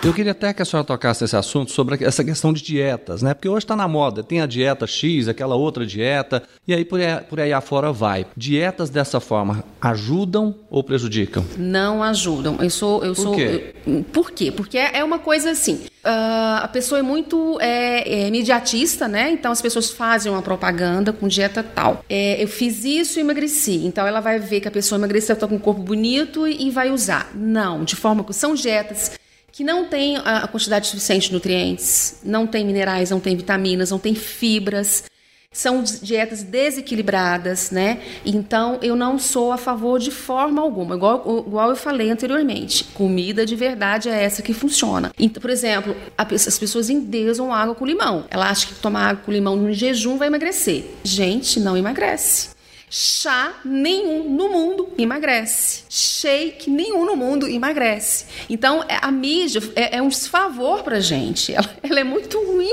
Eu 0.01 0.13
queria 0.13 0.31
até 0.31 0.53
que 0.53 0.61
a 0.61 0.65
senhora 0.65 0.87
tocasse 0.87 1.21
nesse 1.21 1.35
assunto 1.35 1.71
sobre 1.71 2.05
essa 2.05 2.23
questão 2.23 2.53
de 2.53 2.63
dietas, 2.63 3.21
né? 3.21 3.33
Porque 3.33 3.49
hoje 3.49 3.65
está 3.65 3.75
na 3.75 3.85
moda, 3.85 4.23
tem 4.23 4.39
a 4.39 4.45
dieta 4.45 4.87
X, 4.87 5.27
aquela 5.27 5.55
outra 5.55 5.85
dieta, 5.85 6.41
e 6.65 6.73
aí 6.73 6.85
por 6.85 7.01
aí, 7.01 7.19
por 7.29 7.39
aí 7.39 7.51
afora 7.51 7.91
vai. 7.91 8.25
Dietas 8.35 8.89
dessa 8.89 9.19
forma 9.19 9.61
ajudam 9.81 10.55
ou 10.69 10.81
prejudicam? 10.85 11.45
Não 11.57 12.01
ajudam. 12.01 12.57
Eu 12.61 12.69
sou. 12.69 13.03
Eu 13.03 13.13
por 13.13 13.21
sou, 13.21 13.35
quê? 13.35 13.75
Eu, 13.85 14.05
por 14.05 14.31
quê? 14.31 14.51
Porque 14.51 14.77
é 14.77 15.03
uma 15.03 15.19
coisa 15.19 15.51
assim. 15.51 15.81
Uh, 15.99 16.63
a 16.63 16.69
pessoa 16.71 16.99
é 16.99 17.01
muito 17.01 17.59
é, 17.59 18.27
é, 18.27 19.07
né? 19.09 19.31
Então 19.31 19.51
as 19.51 19.61
pessoas 19.61 19.91
fazem 19.91 20.31
uma 20.31 20.41
propaganda 20.41 21.11
com 21.11 21.27
dieta 21.27 21.61
tal. 21.61 22.05
É, 22.09 22.41
eu 22.41 22.47
fiz 22.47 22.85
isso 22.85 23.19
e 23.19 23.21
emagreci. 23.21 23.85
Então 23.85 24.07
ela 24.07 24.21
vai 24.21 24.39
ver 24.39 24.61
que 24.61 24.67
a 24.69 24.71
pessoa 24.71 24.97
emagreceu, 24.97 25.33
está 25.33 25.45
com 25.45 25.55
um 25.55 25.59
corpo 25.59 25.81
bonito 25.81 26.47
e, 26.47 26.67
e 26.67 26.71
vai 26.71 26.89
usar. 26.89 27.31
Não, 27.35 27.83
de 27.83 27.97
forma 27.97 28.23
que 28.23 28.33
são 28.33 28.55
dietas 28.55 29.18
que 29.59 29.63
não 29.65 29.83
tem 29.83 30.15
a 30.15 30.47
quantidade 30.47 30.87
suficiente 30.87 31.27
de 31.27 31.33
nutrientes, 31.33 32.21
não 32.23 32.47
tem 32.47 32.65
minerais, 32.65 33.09
não 33.09 33.19
tem 33.19 33.35
vitaminas, 33.35 33.91
não 33.91 33.99
tem 33.99 34.15
fibras. 34.15 35.03
São 35.51 35.83
dietas 35.83 36.43
desequilibradas, 36.43 37.69
né? 37.69 37.99
Então, 38.25 38.79
eu 38.81 38.95
não 38.95 39.19
sou 39.19 39.51
a 39.51 39.57
favor 39.57 39.99
de 39.99 40.11
forma 40.11 40.61
alguma. 40.61 40.95
Igual, 40.95 41.43
igual 41.45 41.71
eu 41.71 41.75
falei 41.75 42.09
anteriormente, 42.09 42.85
comida 42.93 43.45
de 43.45 43.57
verdade 43.57 44.07
é 44.07 44.23
essa 44.23 44.41
que 44.41 44.53
funciona. 44.53 45.11
Então, 45.19 45.41
por 45.41 45.49
exemplo, 45.49 45.93
as 46.17 46.57
pessoas 46.57 46.89
endeusam 46.89 47.53
água 47.53 47.75
com 47.75 47.85
limão. 47.85 48.23
Ela 48.29 48.49
acha 48.49 48.65
que 48.65 48.75
tomar 48.75 49.09
água 49.09 49.23
com 49.25 49.31
limão 49.33 49.57
no 49.57 49.73
jejum 49.73 50.17
vai 50.17 50.29
emagrecer. 50.29 50.85
Gente, 51.03 51.59
não 51.59 51.75
emagrece. 51.75 52.57
Chá 52.89 53.53
nenhum 53.63 54.29
no 54.29 54.50
mundo 54.50 54.89
emagrece. 54.98 55.84
Shake 55.88 56.72
nenhum 56.72 57.05
no 57.05 57.15
mundo 57.15 57.48
emagrece. 57.48 58.25
Então, 58.50 58.84
é, 58.88 58.98
a 59.00 59.12
mídia 59.12 59.62
é, 59.75 59.98
é 59.98 60.01
um 60.01 60.08
desfavor 60.08 60.81
para 60.81 61.00
gente. 61.00 61.53
Ela, 61.53 61.69
ela, 61.84 62.00
é 62.00 62.03
muito 62.03 62.43
ruim 62.43 62.72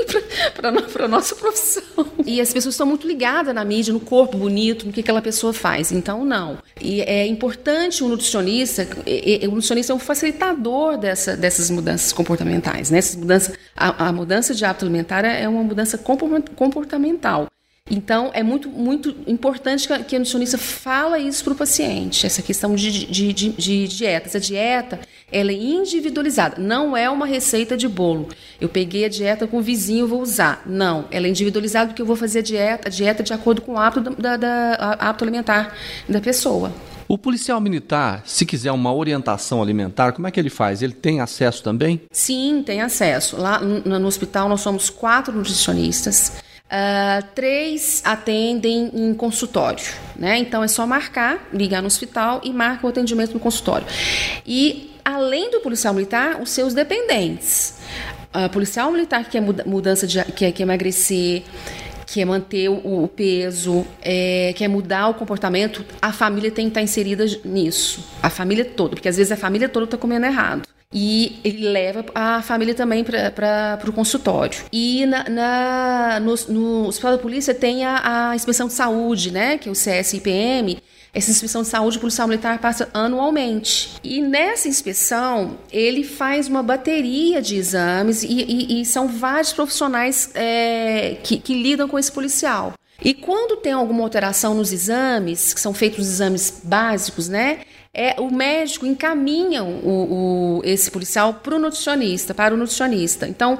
para 0.55 1.05
a 1.05 1.07
nossa 1.07 1.35
profissão. 1.35 1.83
E 2.25 2.41
as 2.41 2.51
pessoas 2.51 2.73
estão 2.73 2.87
muito 2.87 3.07
ligadas 3.07 3.53
na 3.53 3.63
mídia, 3.63 3.93
no 3.93 3.99
corpo 3.99 4.37
bonito, 4.37 4.87
no 4.87 4.91
que 4.91 5.01
aquela 5.01 5.21
pessoa 5.21 5.53
faz. 5.53 5.91
Então, 5.91 6.25
não. 6.25 6.57
E 6.81 7.01
é 7.01 7.27
importante 7.27 8.03
o 8.03 8.07
nutricionista, 8.07 8.87
o 9.43 9.51
nutricionista 9.51 9.93
é 9.93 9.95
um 9.95 9.99
facilitador 9.99 10.97
dessa, 10.97 11.37
dessas 11.37 11.69
mudanças 11.69 12.11
comportamentais. 12.11 12.89
Né? 12.89 12.97
Essas 12.97 13.15
mudanças, 13.15 13.55
a, 13.75 14.07
a 14.07 14.11
mudança 14.11 14.55
de 14.55 14.65
hábito 14.65 14.85
alimentar 14.85 15.23
é 15.23 15.47
uma 15.47 15.63
mudança 15.63 15.97
comportamental. 15.97 17.47
Então, 17.89 18.31
é 18.33 18.43
muito, 18.43 18.69
muito 18.69 19.15
importante 19.25 19.87
que 19.87 20.15
a 20.15 20.19
nutricionista 20.19 20.57
fala 20.57 21.17
isso 21.19 21.43
para 21.43 21.53
o 21.53 21.55
paciente, 21.55 22.25
essa 22.25 22.41
questão 22.41 22.75
de, 22.75 23.05
de, 23.05 23.33
de, 23.33 23.49
de, 23.49 23.87
dieta. 23.87 24.27
Essa 24.27 24.39
dieta, 24.39 24.99
ela 25.31 25.51
é 25.51 25.55
individualizada, 25.55 26.61
não 26.61 26.95
é 26.97 27.09
uma 27.09 27.25
receita 27.25 27.77
de 27.77 27.87
bolo. 27.87 28.27
Eu 28.59 28.67
peguei 28.67 29.05
a 29.05 29.09
dieta 29.09 29.47
com 29.47 29.57
o 29.57 29.61
vizinho, 29.61 30.07
vou 30.07 30.21
usar. 30.21 30.63
Não, 30.65 31.05
ela 31.11 31.27
é 31.27 31.29
individualizada 31.29 31.87
porque 31.87 32.01
eu 32.01 32.05
vou 32.05 32.15
fazer 32.15 32.39
a 32.39 32.43
dieta, 32.43 32.89
a 32.89 32.91
dieta 32.91 33.23
de 33.23 33.33
acordo 33.33 33.61
com 33.61 33.73
o 33.73 33.77
hábito, 33.77 34.09
da, 34.21 34.35
da, 34.35 34.97
hábito 34.99 35.23
alimentar 35.23 35.75
da 36.09 36.19
pessoa. 36.19 36.73
O 37.07 37.17
policial 37.17 37.61
militar, 37.61 38.21
se 38.25 38.45
quiser 38.45 38.71
uma 38.73 38.93
orientação 38.93 39.61
alimentar, 39.61 40.11
como 40.11 40.27
é 40.27 40.31
que 40.31 40.37
ele 40.37 40.49
faz? 40.49 40.81
Ele 40.81 40.91
tem 40.91 41.21
acesso 41.21 41.63
também? 41.63 42.01
Sim, 42.11 42.61
tem 42.65 42.81
acesso. 42.81 43.37
Lá 43.37 43.59
no, 43.59 43.97
no 43.97 44.07
hospital 44.07 44.49
nós 44.49 44.59
somos 44.59 44.89
quatro 44.89 45.33
nutricionistas. 45.33 46.33
Uh, 46.67 47.25
três 47.33 48.01
atendem 48.03 48.91
em 48.93 49.13
consultório, 49.13 49.85
né? 50.17 50.37
Então 50.37 50.61
é 50.61 50.67
só 50.67 50.85
marcar, 50.85 51.47
ligar 51.53 51.81
no 51.81 51.87
hospital 51.87 52.41
e 52.43 52.51
marca 52.51 52.85
o 52.85 52.89
atendimento 52.89 53.33
no 53.33 53.39
consultório. 53.39 53.87
E 54.45 54.91
além 55.03 55.49
do 55.49 55.61
policial 55.61 55.93
militar, 55.93 56.41
os 56.41 56.49
seus 56.49 56.73
dependentes. 56.73 57.75
Uh, 58.35 58.49
policial 58.49 58.91
militar 58.91 59.23
que 59.23 59.31
quer 59.31 59.41
mudança 59.41 60.05
de 60.05 60.21
que 60.25 60.51
quer 60.51 60.61
emagrecer, 60.61 61.43
quer 62.05 62.25
manter 62.25 62.69
o, 62.69 63.03
o 63.03 63.07
peso, 63.07 63.87
é, 64.01 64.53
quer 64.57 64.67
mudar 64.67 65.07
o 65.07 65.13
comportamento, 65.13 65.85
a 66.01 66.11
família 66.11 66.51
tem 66.51 66.65
que 66.65 66.71
estar 66.71 66.81
inserida 66.81 67.25
nisso. 67.45 68.05
A 68.21 68.29
família 68.29 68.65
toda, 68.65 68.95
porque 68.95 69.07
às 69.07 69.15
vezes 69.15 69.31
a 69.31 69.37
família 69.37 69.69
toda 69.69 69.85
está 69.85 69.97
comendo 69.97 70.25
errado 70.25 70.67
e 70.93 71.39
ele 71.43 71.67
leva 71.67 72.05
a 72.15 72.41
família 72.41 72.73
também 72.73 73.03
para 73.03 73.79
o 73.87 73.93
consultório. 73.93 74.59
E 74.71 75.05
na, 75.05 75.29
na, 75.29 76.19
no, 76.19 76.35
no 76.47 76.87
Hospital 76.87 77.11
da 77.11 77.17
Polícia 77.17 77.53
tem 77.53 77.85
a, 77.85 78.29
a, 78.29 78.35
inspeção 78.35 78.67
de 78.67 78.73
saúde, 78.73 79.31
né, 79.31 79.57
que 79.57 79.67
é 79.67 79.71
o 79.71 79.75
CSIPM. 79.75 80.77
Essa 81.13 81.31
inspeção 81.31 81.63
de 81.63 81.67
saúde 81.67 81.97
o 81.97 82.01
policial 82.01 82.27
militar 82.27 82.59
passa 82.59 82.89
anualmente. 82.93 83.95
E 84.03 84.21
nessa 84.21 84.67
inspeção, 84.67 85.57
ele 85.71 86.03
faz 86.03 86.47
uma 86.47 86.61
bateria 86.61 87.41
de 87.41 87.55
exames 87.55 88.23
e, 88.23 88.27
e, 88.27 88.81
e 88.81 88.85
são 88.85 89.07
vários 89.07 89.51
profissionais 89.51 90.29
é, 90.35 91.17
que, 91.23 91.39
que 91.39 91.61
lidam 91.61 91.87
com 91.87 91.97
esse 91.97 92.11
policial. 92.11 92.73
E 93.03 93.13
quando 93.13 93.57
tem 93.57 93.73
alguma 93.73 94.03
alteração 94.03 94.53
nos 94.53 94.71
exames, 94.71 95.53
que 95.53 95.59
são 95.59 95.73
feitos 95.73 95.99
os 95.99 96.13
exames 96.13 96.61
básicos, 96.63 97.29
né? 97.29 97.59
É, 97.97 98.15
o 98.21 98.31
médico 98.31 98.85
encaminha 98.85 99.63
o, 99.63 100.59
o 100.59 100.61
esse 100.63 100.91
policial 100.91 101.33
para 101.33 101.55
o 101.55 101.59
nutricionista, 101.59 102.33
para 102.33 102.53
o 102.53 102.57
nutricionista. 102.57 103.27
Então, 103.27 103.59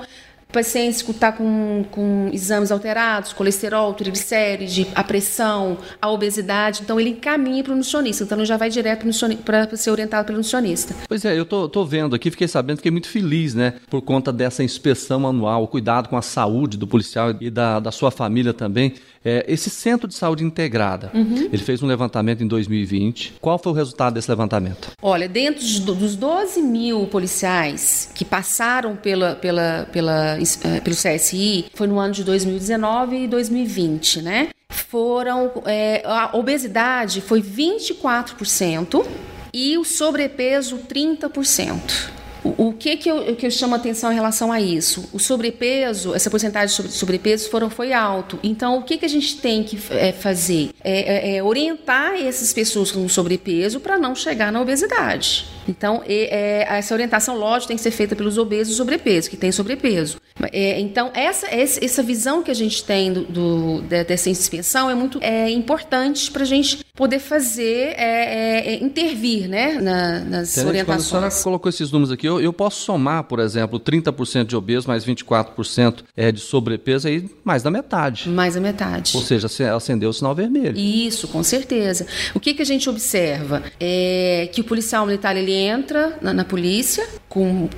o 0.50 0.54
paciente 0.54 1.04
está 1.12 1.30
com, 1.30 1.84
com 1.92 2.30
exames 2.32 2.72
alterados, 2.72 3.34
colesterol, 3.34 3.94
triglicérides, 3.94 4.88
a 4.96 5.04
pressão, 5.04 5.78
a 6.02 6.10
obesidade, 6.10 6.82
então 6.84 6.98
ele 6.98 7.10
encaminha 7.10 7.62
para 7.62 7.74
o 7.74 7.76
nutricionista, 7.76 8.24
então 8.24 8.38
ele 8.38 8.46
já 8.46 8.56
vai 8.56 8.70
direto 8.70 9.06
para 9.44 9.76
ser 9.76 9.92
orientado 9.92 10.26
pelo 10.26 10.38
nutricionista. 10.38 10.96
Pois 11.06 11.26
é, 11.26 11.38
eu 11.38 11.46
tô, 11.46 11.68
tô 11.68 11.84
vendo 11.84 12.16
aqui, 12.16 12.32
fiquei 12.32 12.48
sabendo, 12.48 12.78
fiquei 12.78 12.92
muito 12.92 13.10
feliz, 13.10 13.54
né, 13.54 13.74
por 13.90 14.02
conta 14.02 14.32
dessa 14.32 14.64
inspeção 14.64 15.28
anual, 15.28 15.64
o 15.64 15.68
cuidado 15.68 16.08
com 16.08 16.16
a 16.16 16.22
saúde 16.22 16.78
do 16.78 16.88
policial 16.88 17.36
e 17.42 17.50
da, 17.50 17.82
da 17.82 17.92
sua 17.92 18.10
família 18.10 18.54
também. 18.54 18.94
É, 19.28 19.44
esse 19.46 19.70
centro 19.70 20.08
de 20.08 20.14
saúde 20.14 20.46
integrada, 20.46 21.12
uhum. 21.14 21.50
ele 21.52 21.58
fez 21.58 21.84
um 21.84 21.86
levantamento 21.86 22.42
em 22.42 22.48
2020. 22.48 23.34
Qual 23.42 23.60
foi 23.60 23.74
o 23.74 23.76
resultado 23.76 24.14
desse 24.14 24.30
levantamento? 24.30 24.92
Olha, 25.02 25.28
dentro 25.28 25.62
dos 25.94 26.16
12 26.16 26.62
mil 26.62 27.08
policiais 27.08 28.10
que 28.16 28.24
passaram 28.24 28.96
pela, 28.96 29.36
pela, 29.36 29.86
pela, 29.92 30.38
eh, 30.38 30.80
pelo 30.80 30.96
CSI, 30.96 31.66
foi 31.74 31.88
no 31.88 32.00
ano 32.00 32.14
de 32.14 32.24
2019 32.24 33.24
e 33.24 33.28
2020, 33.28 34.22
né? 34.22 34.48
Foram. 34.70 35.52
É, 35.66 36.04
a 36.06 36.30
obesidade 36.38 37.20
foi 37.20 37.42
24% 37.42 39.06
e 39.54 39.78
o 39.78 39.84
sobrepeso 39.84 40.78
30%. 40.78 42.17
O, 42.44 42.74
que, 42.74 42.98
que, 42.98 43.10
eu, 43.10 43.36
que 43.36 43.46
eu 43.46 43.52
chamo 43.52 43.76
atenção 43.76 44.12
em 44.12 44.16
relação 44.16 44.52
a 44.52 44.60
isso? 44.62 45.10
O 45.12 45.20
sobrepeso, 45.20 46.14
essa 46.14 46.30
porcentagem 46.30 46.86
de 46.86 46.92
sobrepeso 46.92 47.50
foram, 47.50 47.70
foi 47.70 47.94
alto. 47.94 48.40
Então, 48.44 48.78
o 48.78 48.84
que, 48.84 48.98
que 48.98 49.06
a 49.06 49.10
gente 49.10 49.38
tem 49.38 49.64
que 49.64 49.78
é, 49.92 50.12
fazer? 50.12 50.72
É, 50.84 51.34
é, 51.34 51.38
é 51.38 51.44
orientar 51.44 52.14
essas 52.16 52.54
pessoas 52.54 52.92
com 52.92 53.08
sobrepeso 53.10 53.80
para 53.80 53.98
não 53.98 54.16
chegar 54.16 54.52
na 54.52 54.62
obesidade. 54.62 55.46
Então, 55.68 56.02
é, 56.08 56.66
essa 56.70 56.94
orientação, 56.94 57.38
lógico, 57.38 57.68
tem 57.68 57.78
que 57.78 57.84
ser 57.84 57.92
feita 57.92 58.16
pelos 58.16 58.38
obesos 58.38 58.74
e 58.74 58.78
sobrepeso, 58.78 59.30
que 59.30 59.38
tem 59.38 59.52
sobrepeso. 59.52 60.18
É, 60.52 60.80
então, 60.80 61.12
essa, 61.14 61.48
essa 61.48 62.04
visão 62.04 62.44
que 62.44 62.52
a 62.52 62.54
gente 62.54 62.84
tem 62.84 63.12
do, 63.12 63.24
do 63.26 63.82
dessa 63.82 64.30
inspeção 64.30 64.90
é 64.90 64.96
muito 64.96 65.20
é, 65.22 65.50
importante 65.50 66.32
para 66.32 66.44
a 66.44 66.46
gente 66.46 66.86
poder 66.94 67.20
fazer, 67.20 67.94
é, 67.98 68.74
é, 68.74 68.84
intervir 68.84 69.48
né, 69.48 69.74
na, 69.74 70.20
nas 70.20 70.58
orientações. 70.58 70.86
Quando 70.86 71.26
a 71.26 71.30
senhora 71.30 71.44
colocou 71.44 71.70
esses 71.70 71.92
números 71.92 72.12
aqui, 72.12 72.28
eu, 72.28 72.42
eu 72.42 72.52
posso 72.52 72.82
somar, 72.82 73.24
por 73.24 73.40
exemplo, 73.40 73.80
30% 73.80 74.46
de 74.46 74.56
obeso 74.56 74.88
mais 74.88 75.06
24% 75.06 76.04
é, 76.16 76.32
de 76.32 76.40
sobrepeso, 76.40 77.08
aí 77.08 77.30
mais 77.44 77.64
da 77.64 77.70
metade. 77.70 78.30
Mais 78.30 78.56
da 78.56 78.62
metade. 78.62 79.16
Ou 79.16 79.22
seja, 79.22 79.48
acendeu 79.76 80.10
o 80.10 80.14
sinal 80.14 80.34
vermelho. 80.34 80.78
Isso, 80.78 81.28
com 81.28 81.44
certeza. 81.44 82.08
O 82.34 82.40
que, 82.40 82.54
que 82.54 82.62
a 82.62 82.66
gente 82.66 82.90
observa? 82.90 83.64
É 83.80 84.50
que 84.52 84.62
o 84.62 84.64
policial 84.64 85.06
militar 85.06 85.36
ele 85.36 85.54
entra 85.54 86.18
na, 86.22 86.34
na 86.34 86.46
polícia 86.46 87.08
com 87.30 87.70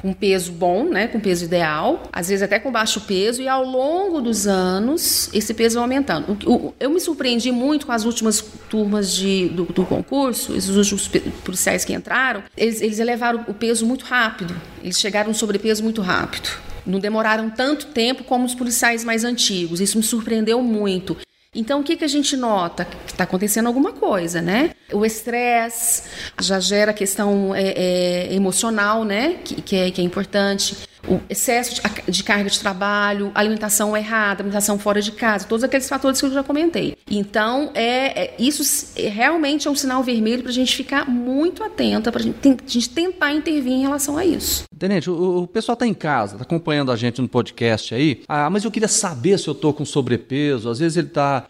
com 0.00 0.12
peso 0.12 0.52
bom, 0.52 0.84
né, 0.84 1.06
com 1.06 1.18
peso 1.18 1.44
ideal, 1.44 2.04
às 2.12 2.28
vezes 2.28 2.42
até 2.42 2.58
com 2.58 2.70
baixo 2.70 3.00
peso, 3.02 3.42
e 3.42 3.48
ao 3.48 3.64
longo 3.64 4.20
dos 4.20 4.46
anos 4.46 5.30
esse 5.32 5.54
peso 5.54 5.76
vai 5.76 5.84
aumentando. 5.84 6.36
Eu 6.78 6.90
me 6.90 7.00
surpreendi 7.00 7.50
muito 7.50 7.86
com 7.86 7.92
as 7.92 8.04
últimas 8.04 8.40
turmas 8.68 9.12
de, 9.12 9.48
do, 9.48 9.64
do 9.64 9.84
concurso, 9.84 10.54
esses 10.54 10.74
últimos 10.76 11.08
policiais 11.44 11.84
que 11.84 11.92
entraram, 11.92 12.42
eles, 12.56 12.80
eles 12.80 12.98
elevaram 12.98 13.44
o 13.48 13.54
peso 13.54 13.86
muito 13.86 14.04
rápido, 14.04 14.54
eles 14.82 14.98
chegaram 14.98 15.28
no 15.28 15.34
sobrepeso 15.34 15.82
muito 15.82 16.00
rápido. 16.00 16.48
Não 16.86 16.98
demoraram 16.98 17.50
tanto 17.50 17.88
tempo 17.88 18.24
como 18.24 18.46
os 18.46 18.54
policiais 18.54 19.04
mais 19.04 19.22
antigos. 19.22 19.78
Isso 19.78 19.98
me 19.98 20.02
surpreendeu 20.02 20.62
muito. 20.62 21.18
Então, 21.54 21.80
o 21.80 21.82
que, 21.82 21.96
que 21.96 22.04
a 22.04 22.08
gente 22.08 22.36
nota? 22.36 22.84
Que 22.84 23.12
está 23.12 23.24
acontecendo 23.24 23.66
alguma 23.66 23.92
coisa, 23.92 24.42
né? 24.42 24.72
O 24.92 25.04
estresse 25.04 26.02
já 26.40 26.60
gera 26.60 26.92
questão 26.92 27.54
é, 27.54 27.72
é, 27.74 28.34
emocional, 28.34 29.02
né? 29.02 29.38
Que, 29.42 29.62
que, 29.62 29.76
é, 29.76 29.90
que 29.90 30.00
é 30.00 30.04
importante 30.04 30.76
o 31.08 31.20
excesso 31.28 31.74
de, 31.74 32.12
de, 32.12 32.24
carga 32.24 32.48
de 32.48 32.58
trabalho, 32.58 33.30
alimentação 33.34 33.96
errada, 33.96 34.42
alimentação 34.42 34.78
fora 34.78 35.00
de 35.00 35.12
casa, 35.12 35.46
todos 35.46 35.64
aqueles 35.64 35.88
fatores 35.88 36.20
que 36.20 36.26
eu 36.26 36.32
já 36.32 36.42
comentei. 36.42 36.96
Então, 37.10 37.70
é, 37.74 38.24
é 38.24 38.34
isso 38.38 38.92
é, 38.96 39.08
realmente 39.08 39.66
é 39.66 39.70
um 39.70 39.74
sinal 39.74 40.02
vermelho 40.02 40.42
para 40.42 40.50
a 40.50 40.54
gente 40.54 40.74
ficar 40.76 41.08
muito 41.08 41.62
atenta, 41.62 42.12
para 42.12 42.20
a 42.20 42.24
gente 42.24 42.90
tentar 42.90 43.32
intervir 43.32 43.72
em 43.72 43.82
relação 43.82 44.16
a 44.16 44.24
isso. 44.24 44.64
Tenente, 44.78 45.10
o, 45.10 45.42
o 45.42 45.46
pessoal 45.46 45.74
está 45.74 45.86
em 45.86 45.94
casa, 45.94 46.34
está 46.34 46.44
acompanhando 46.44 46.92
a 46.92 46.96
gente 46.96 47.20
no 47.20 47.28
podcast 47.28 47.94
aí. 47.94 48.22
Ah, 48.28 48.48
mas 48.50 48.64
eu 48.64 48.70
queria 48.70 48.88
saber 48.88 49.38
se 49.38 49.48
eu 49.48 49.52
estou 49.52 49.72
com 49.72 49.84
sobrepeso. 49.84 50.70
Às 50.70 50.78
vezes 50.78 50.96
ele 50.96 51.08
está 51.08 51.46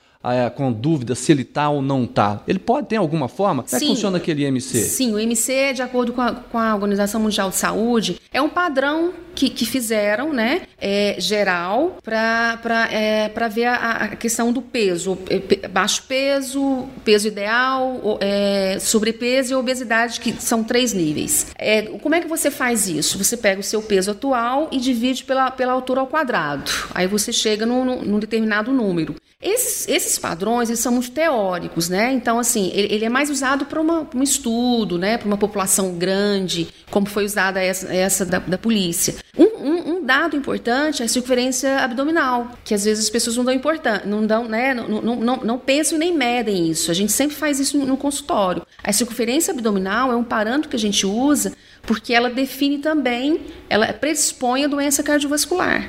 com 0.55 0.73
dúvida 0.73 1.15
se 1.15 1.33
ele 1.33 1.43
está 1.43 1.69
ou 1.69 1.83
não 1.83 2.05
está, 2.05 2.43
ele 2.47 2.59
pode 2.59 2.89
ter 2.89 2.97
alguma 2.97 3.29
forma? 3.29 3.63
Como 3.63 3.77
é 3.77 3.81
que 3.81 3.87
funciona 3.87 4.19
aquele 4.19 4.47
IMC? 4.47 4.83
Sim, 4.83 5.15
o 5.15 5.21
IMC, 5.21 5.75
de 5.75 5.83
acordo 5.83 6.13
com 6.13 6.21
a, 6.21 6.33
com 6.33 6.59
a 6.59 6.75
Organização 6.75 7.21
Mundial 7.21 7.51
de 7.51 7.57
Saúde, 7.57 8.21
é 8.33 8.41
um 8.41 8.49
padrão 8.49 9.13
que, 9.39 9.49
que 9.49 9.65
fizeram, 9.65 10.33
né, 10.33 10.63
é, 10.81 11.15
geral, 11.19 11.99
para 12.03 12.89
é, 12.91 13.31
ver 13.49 13.67
a, 13.67 13.75
a, 13.75 14.09
questão 14.17 14.53
do 14.53 14.61
peso, 14.61 15.17
é, 15.31 15.69
baixo 15.69 16.03
peso, 16.09 16.89
peso 17.05 17.29
ideal, 17.29 18.19
é, 18.21 18.79
sobrepeso 18.81 19.53
e 19.53 19.55
obesidade, 19.55 20.19
que 20.19 20.33
são 20.43 20.65
três 20.65 20.93
níveis. 20.93 21.47
É, 21.57 21.83
como 21.83 22.17
é 22.17 22.21
que 22.21 22.27
você 22.27 22.51
faz 22.51 22.89
isso? 22.89 23.17
Você 23.17 23.37
pega 23.37 23.61
o 23.61 23.63
seu 23.63 23.81
peso 23.81 24.11
atual 24.11 24.69
e 24.73 24.79
divide 24.79 25.23
pela, 25.23 25.53
pela 25.53 25.73
altura 25.73 26.01
ao 26.01 26.09
quadrado. 26.09 26.69
Aí 26.93 27.07
você 27.07 27.33
chega 27.33 27.65
num, 27.65 28.03
num 28.03 28.19
determinado 28.19 28.73
número. 28.73 29.15
Esses, 29.41 29.87
esses 29.87 30.19
padrões 30.19 30.69
eles 30.69 30.81
são 30.81 30.91
muito 30.91 31.13
teóricos, 31.13 31.89
né? 31.89 32.13
Então, 32.13 32.41
assim, 32.41 32.73
ele, 32.75 32.93
ele 32.93 33.05
é 33.05 33.09
mais 33.09 33.31
usado 33.31 33.67
para 33.67 33.81
um 33.81 34.21
estudo, 34.21 34.99
né? 34.99 35.17
Para 35.17 35.29
uma 35.29 35.37
população 35.37 35.95
grande, 35.95 36.67
como 36.91 37.07
foi 37.07 37.25
usada 37.25 37.63
essa, 37.63 37.87
essa 37.95 38.27
da, 38.27 38.41
da 38.41 38.59
polícia. 38.59 39.15
Um, 39.39 39.45
um, 39.45 39.93
um, 39.93 40.05
dado 40.05 40.37
importante 40.37 41.03
é 41.03 41.05
a 41.05 41.09
circunferência 41.09 41.79
abdominal, 41.79 42.51
que 42.65 42.75
às 42.75 42.85
vezes 42.85 43.05
as 43.05 43.11
pessoas 43.11 43.37
não 43.37 43.45
dão 43.45 43.55
importância, 43.55 44.05
não 44.05 44.27
dão, 44.27 44.49
né? 44.49 44.75
Não, 44.75 44.89
não, 44.89 45.15
não, 45.15 45.37
não 45.37 45.59
pensam 45.59 45.97
nem 45.97 46.13
medem 46.13 46.69
isso. 46.69 46.91
A 46.91 46.95
gente 46.95 47.13
sempre 47.13 47.37
faz 47.37 47.61
isso 47.61 47.79
no, 47.79 47.97
consultório. 47.97 48.67
A 48.83 48.93
circunferência 48.93 49.55
abdominal 49.55 50.11
é 50.11 50.17
um 50.17 50.25
parâmetro 50.25 50.69
que 50.69 50.75
a 50.75 50.81
gente 50.81 51.07
usa 51.07 51.53
porque 51.83 52.13
ela 52.13 52.29
define 52.29 52.79
também, 52.79 53.41
ela 53.71 53.93
predispõe 53.93 54.65
a 54.65 54.69
doença 54.69 55.01
cardiovascular. 55.01 55.89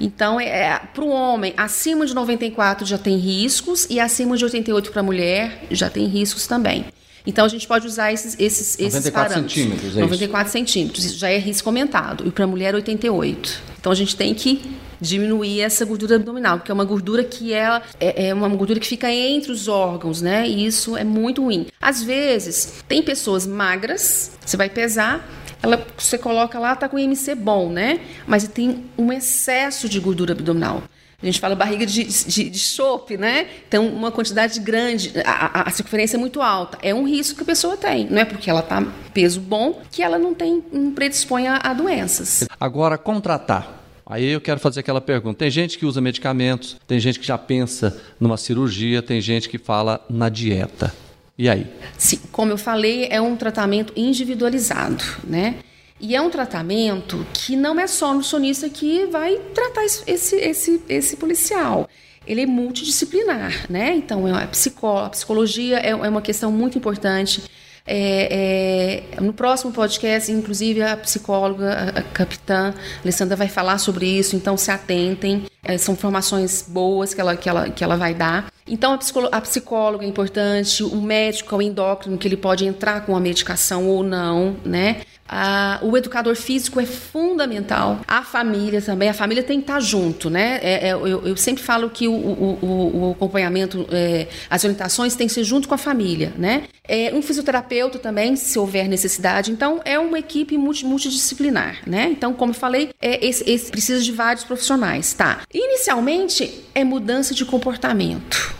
Então, 0.00 0.40
é, 0.40 0.46
é 0.46 0.78
para 0.78 1.04
o 1.04 1.08
homem, 1.08 1.52
acima 1.56 2.06
de 2.06 2.14
94 2.14 2.86
já 2.86 2.98
tem 2.98 3.16
riscos 3.16 3.86
e 3.90 3.98
acima 3.98 4.36
de 4.36 4.44
88 4.44 4.90
para 4.90 5.00
a 5.00 5.04
mulher 5.04 5.64
já 5.70 5.90
tem 5.90 6.06
riscos 6.06 6.46
também. 6.46 6.86
Então, 7.26 7.44
a 7.44 7.48
gente 7.48 7.66
pode 7.66 7.86
usar 7.86 8.12
esses, 8.12 8.34
esses, 8.38 8.78
esses 8.78 9.04
94 9.04 9.12
parâmetros. 9.12 9.54
centímetros, 9.54 9.96
é 9.96 10.00
94 10.00 10.46
isso? 10.46 10.52
centímetros, 10.52 11.04
isso 11.04 11.18
já 11.18 11.28
é 11.28 11.38
risco 11.38 11.68
aumentado. 11.68 12.26
E 12.26 12.30
para 12.30 12.44
a 12.44 12.46
mulher, 12.46 12.74
88. 12.74 13.60
Então, 13.78 13.92
a 13.92 13.94
gente 13.94 14.16
tem 14.16 14.32
que 14.34 14.62
diminuir 15.00 15.60
essa 15.60 15.84
gordura 15.84 16.16
abdominal, 16.16 16.60
que 16.60 16.70
é 16.70 16.74
uma 16.74 16.84
gordura 16.84 17.22
que 17.22 17.52
é, 17.52 17.82
é, 18.00 18.28
é, 18.28 18.34
uma 18.34 18.48
gordura 18.48 18.80
que 18.80 18.86
fica 18.86 19.10
entre 19.12 19.52
os 19.52 19.68
órgãos, 19.68 20.20
né? 20.22 20.48
E 20.48 20.66
isso 20.66 20.96
é 20.96 21.04
muito 21.04 21.42
ruim. 21.42 21.66
Às 21.80 22.02
vezes, 22.02 22.82
tem 22.88 23.02
pessoas 23.02 23.46
magras, 23.46 24.32
você 24.44 24.56
vai 24.56 24.68
pesar, 24.68 25.28
ela, 25.62 25.86
você 25.96 26.16
coloca 26.16 26.58
lá, 26.58 26.74
tá 26.76 26.88
com 26.88 26.98
IMC 26.98 27.34
bom, 27.34 27.68
né? 27.68 28.00
Mas 28.26 28.46
tem 28.48 28.84
um 28.96 29.12
excesso 29.12 29.88
de 29.88 29.98
gordura 29.98 30.32
abdominal. 30.32 30.82
A 31.20 31.26
gente 31.26 31.40
fala 31.40 31.56
barriga 31.56 31.84
de, 31.84 32.04
de, 32.04 32.48
de 32.48 32.58
chope, 32.60 33.16
né? 33.16 33.48
Então, 33.66 33.88
uma 33.88 34.12
quantidade 34.12 34.60
grande, 34.60 35.12
a, 35.24 35.62
a, 35.62 35.62
a, 35.62 35.70
circunferência 35.70 36.16
é 36.16 36.20
muito 36.20 36.40
alta. 36.40 36.78
É 36.80 36.94
um 36.94 37.04
risco 37.04 37.34
que 37.34 37.42
a 37.42 37.46
pessoa 37.46 37.76
tem. 37.76 38.08
Não 38.08 38.18
é 38.20 38.24
porque 38.24 38.48
ela 38.48 38.62
tá 38.62 38.86
peso 39.12 39.40
bom 39.40 39.82
que 39.90 40.00
ela 40.00 40.16
não 40.16 40.32
tem, 40.32 40.62
não 40.72 40.92
predispõe 40.92 41.48
a, 41.48 41.56
a 41.56 41.74
doenças. 41.74 42.44
Agora, 42.60 42.96
contratar. 42.96 43.82
Aí 44.06 44.26
eu 44.26 44.40
quero 44.40 44.60
fazer 44.60 44.78
aquela 44.78 45.00
pergunta. 45.00 45.40
Tem 45.40 45.50
gente 45.50 45.76
que 45.76 45.84
usa 45.84 46.00
medicamentos, 46.00 46.76
tem 46.86 47.00
gente 47.00 47.18
que 47.18 47.26
já 47.26 47.36
pensa 47.36 48.00
numa 48.20 48.36
cirurgia, 48.36 49.02
tem 49.02 49.20
gente 49.20 49.48
que 49.48 49.58
fala 49.58 50.00
na 50.08 50.28
dieta. 50.28 50.94
E 51.38 51.48
aí? 51.48 51.66
Sim, 51.96 52.18
como 52.32 52.50
eu 52.50 52.58
falei, 52.58 53.06
é 53.10 53.20
um 53.20 53.36
tratamento 53.36 53.92
individualizado, 53.94 55.04
né? 55.22 55.60
E 56.00 56.14
é 56.14 56.20
um 56.20 56.30
tratamento 56.30 57.24
que 57.32 57.56
não 57.56 57.78
é 57.78 57.86
só 57.86 58.12
no 58.12 58.22
sonista 58.22 58.68
que 58.68 59.06
vai 59.06 59.36
tratar 59.54 59.84
esse, 59.84 60.02
esse, 60.36 60.82
esse 60.88 61.16
policial. 61.16 61.88
Ele 62.26 62.42
é 62.42 62.46
multidisciplinar, 62.46 63.66
né? 63.70 63.94
Então, 63.94 64.26
é 64.26 64.44
a, 64.44 64.46
psicó 64.48 65.04
a 65.04 65.10
psicologia 65.10 65.78
é, 65.78 65.90
é 65.90 65.94
uma 65.94 66.22
questão 66.22 66.50
muito 66.50 66.76
importante. 66.76 67.42
É, 67.86 69.06
é, 69.16 69.20
no 69.20 69.32
próximo 69.32 69.72
podcast, 69.72 70.30
inclusive, 70.30 70.82
a 70.82 70.96
psicóloga, 70.96 71.94
a, 71.96 72.02
capitã 72.02 72.74
Alessandra 73.02 73.34
vai 73.34 73.48
falar 73.48 73.78
sobre 73.78 74.06
isso, 74.06 74.36
então 74.36 74.56
se 74.56 74.70
atentem. 74.70 75.46
É, 75.64 75.78
são 75.78 75.94
informações 75.94 76.64
boas 76.68 77.14
que 77.14 77.20
ela, 77.20 77.36
que 77.36 77.48
ela, 77.48 77.70
que 77.70 77.82
ela 77.82 77.96
vai 77.96 78.14
dar. 78.14 78.52
Então, 78.68 78.92
a, 78.92 79.40
psicóloga 79.40 80.04
é 80.04 80.08
importante, 80.08 80.82
o 80.82 81.00
médico, 81.00 81.56
o 81.56 81.62
endócrino, 81.62 82.18
que 82.18 82.28
ele 82.28 82.36
pode 82.36 82.66
entrar 82.66 83.04
com 83.04 83.16
a 83.16 83.20
medicação 83.20 83.88
ou 83.88 84.02
não, 84.02 84.56
né? 84.64 85.02
Ah, 85.28 85.78
o 85.82 85.94
educador 85.96 86.34
físico 86.34 86.80
é 86.80 86.86
fundamental. 86.86 88.00
A 88.08 88.22
família 88.22 88.80
também. 88.80 89.10
A 89.10 89.14
família 89.14 89.42
tem 89.42 89.58
que 89.58 89.64
estar 89.64 89.78
junto, 89.80 90.30
né? 90.30 90.58
É, 90.62 90.88
é, 90.88 90.92
eu, 90.92 91.26
eu, 91.26 91.36
sempre 91.36 91.62
falo 91.62 91.90
que 91.90 92.08
o, 92.08 92.14
o, 92.14 93.08
o 93.08 93.12
acompanhamento, 93.12 93.86
é, 93.92 94.26
as 94.48 94.64
orientações 94.64 95.14
têm 95.14 95.26
que 95.26 95.34
ser 95.34 95.44
junto 95.44 95.68
com 95.68 95.74
a 95.74 95.78
família, 95.78 96.32
né? 96.38 96.64
É, 96.82 97.12
um 97.12 97.20
fisioterapeuta 97.20 97.98
também, 97.98 98.36
se 98.36 98.58
houver 98.58 98.88
necessidade. 98.88 99.52
Então, 99.52 99.82
é 99.84 99.98
uma 99.98 100.18
equipe 100.18 100.56
multi, 100.56 100.86
multidisciplinar, 100.86 101.80
né? 101.86 102.08
Então, 102.10 102.32
como 102.32 102.52
eu 102.52 102.54
falei, 102.56 102.90
é, 103.00 103.24
esse, 103.26 103.48
esse 103.48 103.70
precisa 103.70 104.02
de 104.02 104.12
vários 104.12 104.44
profissionais, 104.44 105.12
tá? 105.12 105.42
Inicialmente, 105.52 106.64
é 106.74 106.82
mudança 106.84 107.34
de 107.34 107.44
comportamento, 107.44 108.56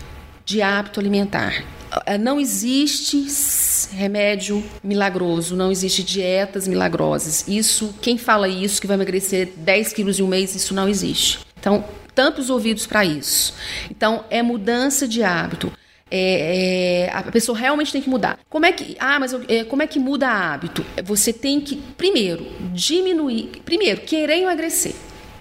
de 0.49 0.63
hábito 0.63 0.99
alimentar. 0.99 1.63
Ah, 1.91 2.17
não 2.17 2.41
existe 2.41 3.27
remédio 3.93 4.65
milagroso, 4.83 5.55
não 5.55 5.71
existe 5.71 6.03
dietas 6.03 6.67
milagrosas. 6.67 7.47
Isso, 7.47 7.95
quem 8.01 8.17
fala 8.17 8.49
isso, 8.49 8.81
que 8.81 8.87
vai 8.87 8.97
emagrecer 8.97 9.53
10 9.59 9.93
quilos 9.93 10.19
em 10.19 10.23
um 10.23 10.27
mês, 10.27 10.55
isso 10.55 10.73
não 10.73 10.89
existe. 10.89 11.41
Então, 11.61 11.85
tampos 12.15 12.49
ouvidos 12.49 12.87
para 12.87 13.05
isso. 13.05 13.53
Então, 13.91 14.25
é 14.31 14.41
mudança 14.41 15.07
de 15.07 15.23
hábito. 15.23 15.71
É, 16.11 17.09
é, 17.11 17.13
a 17.13 17.25
pessoa 17.25 17.57
realmente 17.57 17.93
tem 17.93 18.01
que 18.01 18.09
mudar. 18.09 18.39
Como 18.49 18.65
é 18.65 18.73
que, 18.73 18.97
ah, 18.99 19.21
mas 19.21 19.35
eu, 19.35 19.45
é, 19.49 19.65
como 19.65 19.83
é 19.83 19.87
que 19.87 19.99
muda 19.99 20.29
hábito? 20.29 20.83
Você 21.05 21.31
tem 21.31 21.61
que, 21.61 21.77
primeiro, 21.77 22.47
diminuir, 22.73 23.61
primeiro, 23.67 24.01
querer 24.01 24.39
emagrecer, 24.39 24.95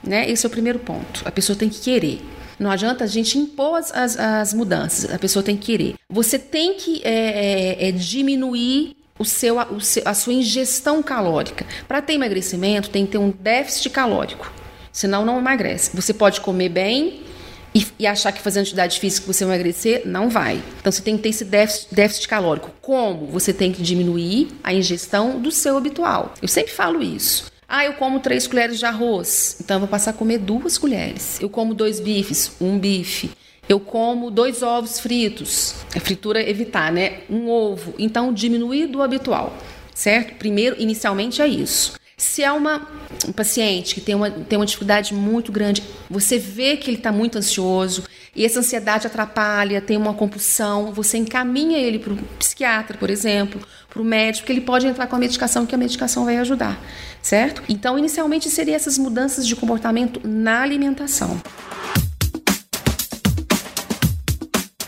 né? 0.04 0.30
Esse 0.30 0.46
é 0.46 0.48
o 0.48 0.52
primeiro 0.52 0.80
ponto. 0.80 1.22
A 1.24 1.32
pessoa 1.32 1.58
tem 1.58 1.70
que 1.70 1.80
querer. 1.80 2.22
Não 2.60 2.72
adianta 2.72 3.04
a 3.04 3.08
gente 3.08 3.38
impor 3.38 3.78
as, 3.78 3.91
as, 3.91 4.17
as 4.17 4.54
mudanças, 4.54 5.13
a 5.13 5.20
pessoa 5.20 5.43
tem 5.43 5.56
que 5.56 5.65
querer. 5.65 5.96
Você 6.10 6.39
tem 6.39 6.74
que 6.74 7.02
é, 7.04 7.86
é, 7.86 7.89
é 7.89 7.91
diminuir 7.91 8.96
o 9.20 9.26
seu, 9.26 9.60
o 9.60 9.80
seu, 9.80 10.04
a 10.06 10.13
sua 10.13 10.34
ingestão 10.34 11.02
calórica. 11.04 11.65
Para 11.88 12.02
ter 12.02 12.13
emagrecimento, 12.13 12.89
tem 12.89 13.06
que 13.06 13.13
ter 13.13 13.17
um 13.17 13.30
déficit 13.30 13.89
calórico, 13.89 14.52
senão 14.91 15.26
não 15.26 15.38
emagrece. 15.38 15.96
Você 15.96 16.13
pode 16.13 16.41
comer 16.41 16.70
bem 16.70 17.22
e, 17.74 17.86
e 18.00 18.08
achar 18.08 18.32
que 18.32 18.41
fazendo 18.41 18.63
atividade 18.63 19.00
física 19.00 19.32
você 19.32 19.46
vai 19.46 19.56
emagrecer, 19.56 20.04
não 20.06 20.30
vai. 20.30 20.62
Então 20.80 20.91
você 20.91 21.02
tem 21.02 21.15
que 21.15 21.24
ter 21.24 21.30
esse 21.30 21.46
déficit, 21.46 21.93
déficit 21.93 22.28
calórico. 22.28 22.72
Como? 22.82 23.28
Você 23.28 23.54
tem 23.54 23.72
que 23.72 23.82
diminuir 23.82 24.48
a 24.63 24.74
ingestão 24.74 25.39
do 25.39 25.52
seu 25.52 25.78
habitual. 25.78 26.34
Eu 26.41 26.48
sempre 26.48 26.74
falo 26.74 27.04
isso. 27.04 27.52
Ah, 27.70 27.84
eu 27.84 27.94
como 27.96 28.22
três 28.22 28.48
colheres 28.48 28.80
de 28.80 28.86
arroz, 28.86 29.58
então 29.60 29.76
eu 29.76 29.80
vou 29.82 29.90
passar 29.90 30.12
a 30.12 30.14
comer 30.14 30.38
duas 30.38 30.78
colheres. 30.78 31.38
Eu 31.42 31.50
como 31.50 31.74
dois 31.74 32.00
bifes, 32.00 32.54
um 32.62 32.80
bife. 32.80 33.30
Eu 33.68 33.78
como 33.78 34.32
dois 34.32 34.64
ovos 34.64 35.02
fritos, 35.02 35.76
a 35.94 36.00
fritura 36.00 36.42
evitar, 36.42 36.94
né? 36.94 37.24
Um 37.30 37.50
ovo. 37.50 37.94
Então, 38.00 38.32
diminuir 38.32 38.88
do 38.88 39.02
habitual, 39.02 39.54
certo? 39.94 40.36
Primeiro, 40.36 40.78
inicialmente 40.80 41.42
é 41.42 41.48
isso. 41.48 42.00
Se 42.16 42.42
é 42.42 42.52
uma, 42.54 42.88
um 43.28 43.34
paciente 43.34 43.96
que 43.96 44.02
tem 44.02 44.16
uma, 44.16 44.32
tem 44.32 44.58
uma 44.58 44.66
dificuldade 44.66 45.14
muito 45.14 45.52
grande, 45.52 45.84
você 46.10 46.40
vê 46.40 46.78
que 46.78 46.90
ele 46.90 46.98
está 46.98 47.12
muito 47.12 47.38
ansioso 47.38 48.06
e 48.34 48.46
essa 48.46 48.60
ansiedade 48.60 49.06
atrapalha, 49.06 49.82
tem 49.82 49.98
uma 49.98 50.14
compulsão, 50.14 50.94
você 50.94 51.18
encaminha 51.18 51.78
ele 51.78 52.00
para 52.00 52.14
o 52.14 52.18
psiquiatra, 52.40 52.98
por 52.98 53.10
exemplo, 53.10 53.62
para 53.98 54.02
o 54.04 54.06
médico, 54.06 54.46
que 54.46 54.52
ele 54.52 54.62
pode 54.62 54.86
entrar 54.86 55.08
com 55.08 55.16
a 55.16 55.20
medicação, 55.20 55.66
que 55.66 55.74
a 55.74 55.78
medicação 55.78 56.24
vai 56.24 56.38
ajudar, 56.38 56.80
certo? 57.20 57.64
Então, 57.68 57.98
inicialmente, 57.98 58.48
seriam 58.48 58.76
essas 58.76 58.98
mudanças 58.98 59.48
de 59.48 59.56
comportamento 59.56 60.22
na 60.24 60.62
alimentação. 60.62 61.42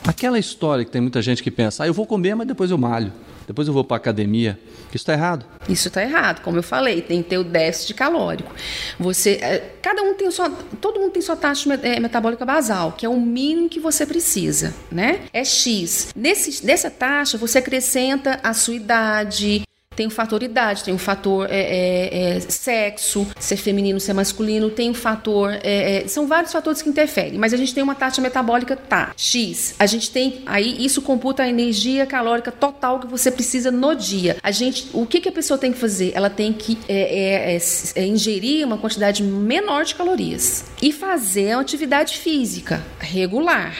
Aquela 0.07 0.37
história 0.37 0.85
que 0.85 0.91
tem 0.91 1.01
muita 1.01 1.21
gente 1.21 1.41
que 1.41 1.49
pensa, 1.49 1.83
ah, 1.83 1.87
eu 1.87 1.93
vou 1.93 2.05
comer, 2.05 2.35
mas 2.35 2.47
depois 2.47 2.69
eu 2.69 2.77
malho 2.77 3.11
depois 3.49 3.67
eu 3.67 3.73
vou 3.73 3.83
para 3.83 3.97
academia. 3.97 4.59
Isso 4.89 4.97
está 4.97 5.13
errado? 5.13 5.43
Isso 5.67 5.87
está 5.87 6.03
errado, 6.03 6.41
como 6.43 6.57
eu 6.57 6.61
falei, 6.61 7.01
tem 7.01 7.23
que 7.23 7.29
ter 7.29 7.39
o 7.39 7.43
déficit 7.43 7.95
calórico. 7.95 8.53
Você, 8.99 9.39
é, 9.41 9.73
cada 9.81 10.03
um 10.03 10.13
tem 10.13 10.29
sua, 10.29 10.51
todo 10.79 10.99
mundo 10.99 11.13
tem 11.13 11.21
sua 11.23 11.35
taxa 11.35 11.73
é, 11.81 11.99
metabólica 11.99 12.45
basal, 12.45 12.91
que 12.91 13.07
é 13.07 13.09
o 13.09 13.19
mínimo 13.19 13.67
que 13.67 13.79
você 13.79 14.05
precisa, 14.05 14.71
né? 14.91 15.21
É 15.33 15.43
X. 15.43 16.13
Nesse, 16.15 16.63
nessa 16.63 16.91
taxa 16.91 17.39
você 17.39 17.57
acrescenta 17.57 18.39
a 18.43 18.53
sua 18.53 18.75
idade, 18.75 19.63
tem 19.99 20.07
o 20.07 20.09
fator 20.09 20.41
idade, 20.41 20.85
tem 20.85 20.93
o 20.93 20.97
fator 20.97 21.45
é, 21.51 21.59
é, 21.59 22.37
é, 22.37 22.39
sexo, 22.39 23.27
ser 23.37 23.57
feminino, 23.57 23.99
ser 23.99 24.13
masculino, 24.13 24.69
tem 24.69 24.89
o 24.89 24.93
fator. 24.93 25.59
É, 25.61 25.97
é, 25.97 26.07
são 26.07 26.25
vários 26.25 26.53
fatores 26.53 26.81
que 26.81 26.87
interferem, 26.87 27.37
mas 27.37 27.53
a 27.53 27.57
gente 27.57 27.73
tem 27.73 27.83
uma 27.83 27.95
taxa 27.95 28.21
metabólica, 28.21 28.77
tá, 28.77 29.11
X. 29.17 29.75
A 29.77 29.85
gente 29.85 30.09
tem. 30.09 30.41
Aí 30.45 30.85
isso 30.85 31.01
computa 31.01 31.43
a 31.43 31.49
energia 31.49 32.05
calórica 32.05 32.49
total 32.49 33.01
que 33.01 33.07
você 33.07 33.29
precisa 33.29 33.71
no 33.71 33.93
dia. 33.93 34.37
A 34.41 34.51
gente. 34.51 34.89
O 34.93 35.05
que, 35.05 35.19
que 35.19 35.27
a 35.27 35.33
pessoa 35.33 35.57
tem 35.57 35.73
que 35.73 35.77
fazer? 35.77 36.13
Ela 36.15 36.29
tem 36.29 36.53
que 36.53 36.77
ingerir 37.97 38.65
uma 38.65 38.77
quantidade 38.77 39.21
menor 39.21 39.83
de 39.83 39.95
calorias 39.95 40.63
e 40.81 40.93
fazer 40.93 41.55
uma 41.55 41.61
atividade 41.61 42.19
física 42.19 42.81
regular. 42.99 43.75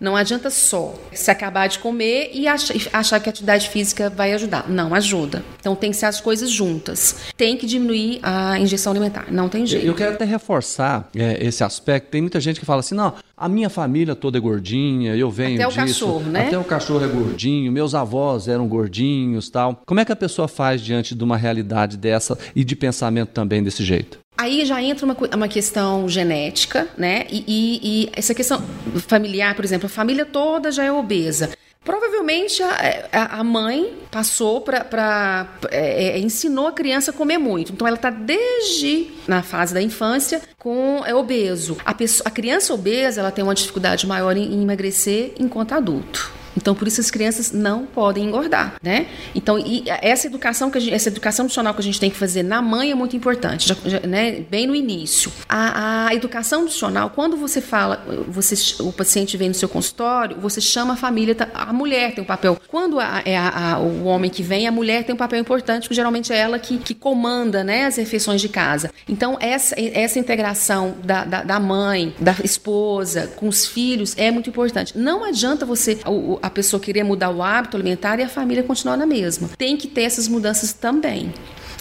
Não 0.00 0.16
adianta 0.16 0.48
só 0.48 0.94
se 1.12 1.30
acabar 1.30 1.66
de 1.66 1.78
comer 1.78 2.30
e 2.32 2.46
achar 2.48 3.20
que 3.20 3.28
a 3.28 3.30
atividade 3.30 3.68
física 3.68 4.08
vai 4.08 4.32
ajudar. 4.32 4.68
Não 4.68 4.94
ajuda. 4.94 5.44
Então 5.60 5.76
tem 5.76 5.90
que 5.90 5.96
ser 5.96 6.06
as 6.06 6.20
coisas 6.20 6.50
juntas. 6.50 7.16
Tem 7.36 7.56
que 7.56 7.66
diminuir 7.66 8.18
a 8.22 8.58
injeção 8.58 8.92
alimentar. 8.92 9.26
Não 9.30 9.48
tem 9.48 9.66
jeito. 9.66 9.86
Eu 9.86 9.94
quero 9.94 10.14
até 10.14 10.24
reforçar 10.24 11.08
é, 11.14 11.44
esse 11.44 11.62
aspecto. 11.62 12.08
Tem 12.08 12.22
muita 12.22 12.40
gente 12.40 12.58
que 12.58 12.64
fala 12.64 12.80
assim: 12.80 12.94
não, 12.94 13.14
a 13.36 13.48
minha 13.48 13.68
família 13.68 14.14
toda 14.14 14.38
é 14.38 14.40
gordinha, 14.40 15.14
eu 15.14 15.30
venho 15.30 15.62
até 15.62 15.84
disso. 15.84 16.04
O 16.04 16.14
cachorro, 16.14 16.30
né? 16.30 16.46
Até 16.46 16.58
o 16.58 16.64
cachorro 16.64 17.04
é 17.04 17.08
gordinho, 17.08 17.70
meus 17.70 17.94
avós 17.94 18.48
eram 18.48 18.66
gordinhos 18.66 19.50
tal. 19.50 19.80
Como 19.84 20.00
é 20.00 20.04
que 20.04 20.12
a 20.12 20.16
pessoa 20.16 20.48
faz 20.48 20.80
diante 20.80 21.14
de 21.14 21.22
uma 21.22 21.36
realidade 21.36 21.96
dessa 21.96 22.38
e 22.56 22.64
de 22.64 22.74
pensamento 22.74 23.30
também 23.30 23.62
desse 23.62 23.84
jeito? 23.84 24.18
Aí 24.40 24.64
já 24.64 24.82
entra 24.82 25.04
uma, 25.04 25.14
uma 25.34 25.48
questão 25.48 26.08
genética, 26.08 26.88
né? 26.96 27.26
E, 27.28 27.44
e, 27.46 27.80
e, 27.82 28.10
essa 28.14 28.34
questão 28.34 28.64
familiar, 29.06 29.54
por 29.54 29.66
exemplo, 29.66 29.84
a 29.84 29.90
família 29.90 30.24
toda 30.24 30.72
já 30.72 30.82
é 30.82 30.90
obesa. 30.90 31.50
Provavelmente 31.84 32.62
a, 32.62 33.38
a 33.38 33.44
mãe 33.44 33.92
passou 34.10 34.62
para. 34.62 35.46
É, 35.70 36.16
é, 36.16 36.18
ensinou 36.18 36.68
a 36.68 36.72
criança 36.72 37.10
a 37.10 37.14
comer 37.14 37.36
muito. 37.36 37.72
Então 37.72 37.86
ela 37.86 37.96
está 37.96 38.08
desde 38.08 39.10
na 39.28 39.42
fase 39.42 39.74
da 39.74 39.82
infância 39.82 40.40
com 40.58 41.02
é 41.04 41.14
obeso. 41.14 41.76
A, 41.84 41.92
pessoa, 41.92 42.26
a 42.26 42.30
criança 42.30 42.72
obesa 42.72 43.20
ela 43.20 43.30
tem 43.30 43.44
uma 43.44 43.54
dificuldade 43.54 44.06
maior 44.06 44.38
em, 44.38 44.54
em 44.54 44.62
emagrecer 44.62 45.34
enquanto 45.38 45.72
adulto. 45.72 46.32
Então, 46.56 46.74
por 46.74 46.88
isso 46.88 47.00
as 47.00 47.10
crianças 47.10 47.52
não 47.52 47.86
podem 47.86 48.26
engordar, 48.26 48.74
né? 48.82 49.06
Então, 49.34 49.56
essa 50.02 50.26
educação 50.26 50.70
que 50.70 50.80
gente, 50.80 50.94
essa 50.94 51.08
educação 51.08 51.44
nutricional 51.44 51.74
que 51.74 51.80
a 51.80 51.84
gente 51.84 52.00
tem 52.00 52.10
que 52.10 52.16
fazer 52.16 52.42
na 52.42 52.60
mãe 52.60 52.90
é 52.90 52.94
muito 52.94 53.16
importante, 53.16 53.68
já, 53.68 53.76
já, 53.84 54.00
né? 54.00 54.44
Bem 54.50 54.66
no 54.66 54.74
início. 54.74 55.32
A, 55.48 56.06
a, 56.08 56.14
educação 56.14 56.62
nutricional, 56.62 57.10
quando 57.10 57.36
você 57.36 57.60
fala, 57.60 58.04
você, 58.28 58.82
o 58.82 58.92
paciente 58.92 59.36
vem 59.36 59.48
no 59.48 59.54
seu 59.54 59.68
consultório, 59.68 60.36
você 60.38 60.60
chama 60.60 60.94
a 60.94 60.96
família, 60.96 61.34
tá, 61.34 61.48
a 61.54 61.72
mulher 61.72 62.14
tem 62.14 62.22
um 62.22 62.26
papel. 62.26 62.60
Quando 62.68 62.98
a, 62.98 63.22
é 63.24 63.36
a, 63.36 63.78
o 63.78 64.04
homem 64.04 64.30
que 64.30 64.42
vem, 64.42 64.66
a 64.66 64.72
mulher 64.72 65.04
tem 65.04 65.14
um 65.14 65.18
papel 65.18 65.38
importante, 65.38 65.82
porque 65.82 65.94
geralmente 65.94 66.32
é 66.32 66.36
ela 66.36 66.58
que, 66.58 66.78
que 66.78 66.94
comanda, 66.94 67.62
né, 67.62 67.86
as 67.86 67.96
refeições 67.96 68.40
de 68.40 68.48
casa. 68.48 68.90
Então, 69.08 69.36
essa, 69.40 69.74
essa 69.78 70.18
integração 70.18 70.96
da, 71.04 71.24
da, 71.24 71.42
da 71.42 71.60
mãe, 71.60 72.14
da 72.18 72.34
esposa, 72.42 73.28
com 73.36 73.48
os 73.48 73.66
filhos 73.66 74.14
é 74.16 74.30
muito 74.30 74.50
importante. 74.50 74.96
Não 74.96 75.24
adianta 75.24 75.64
você 75.64 75.98
a 76.42 76.50
pessoa 76.50 76.80
querer 76.80 77.02
mudar 77.02 77.30
o 77.30 77.42
hábito 77.42 77.76
alimentar 77.76 78.18
e 78.18 78.22
a 78.22 78.28
família 78.28 78.62
continuar 78.62 78.96
na 78.96 79.06
mesma. 79.06 79.48
Tem 79.56 79.76
que 79.76 79.88
ter 79.88 80.02
essas 80.02 80.28
mudanças 80.28 80.72
também. 80.72 81.32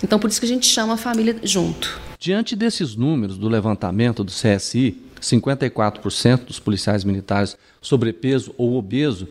Então, 0.03 0.19
por 0.19 0.29
isso 0.29 0.39
que 0.39 0.45
a 0.45 0.49
gente 0.49 0.65
chama 0.65 0.93
a 0.93 0.97
família 0.97 1.37
junto. 1.43 1.99
Diante 2.17 2.55
desses 2.55 2.95
números 2.95 3.37
do 3.37 3.47
levantamento 3.47 4.23
do 4.23 4.31
CSI, 4.31 4.97
54% 5.21 6.45
dos 6.45 6.59
policiais 6.59 7.03
militares 7.03 7.57
sobrepeso 7.81 8.53
ou 8.57 8.77
obeso, 8.77 9.27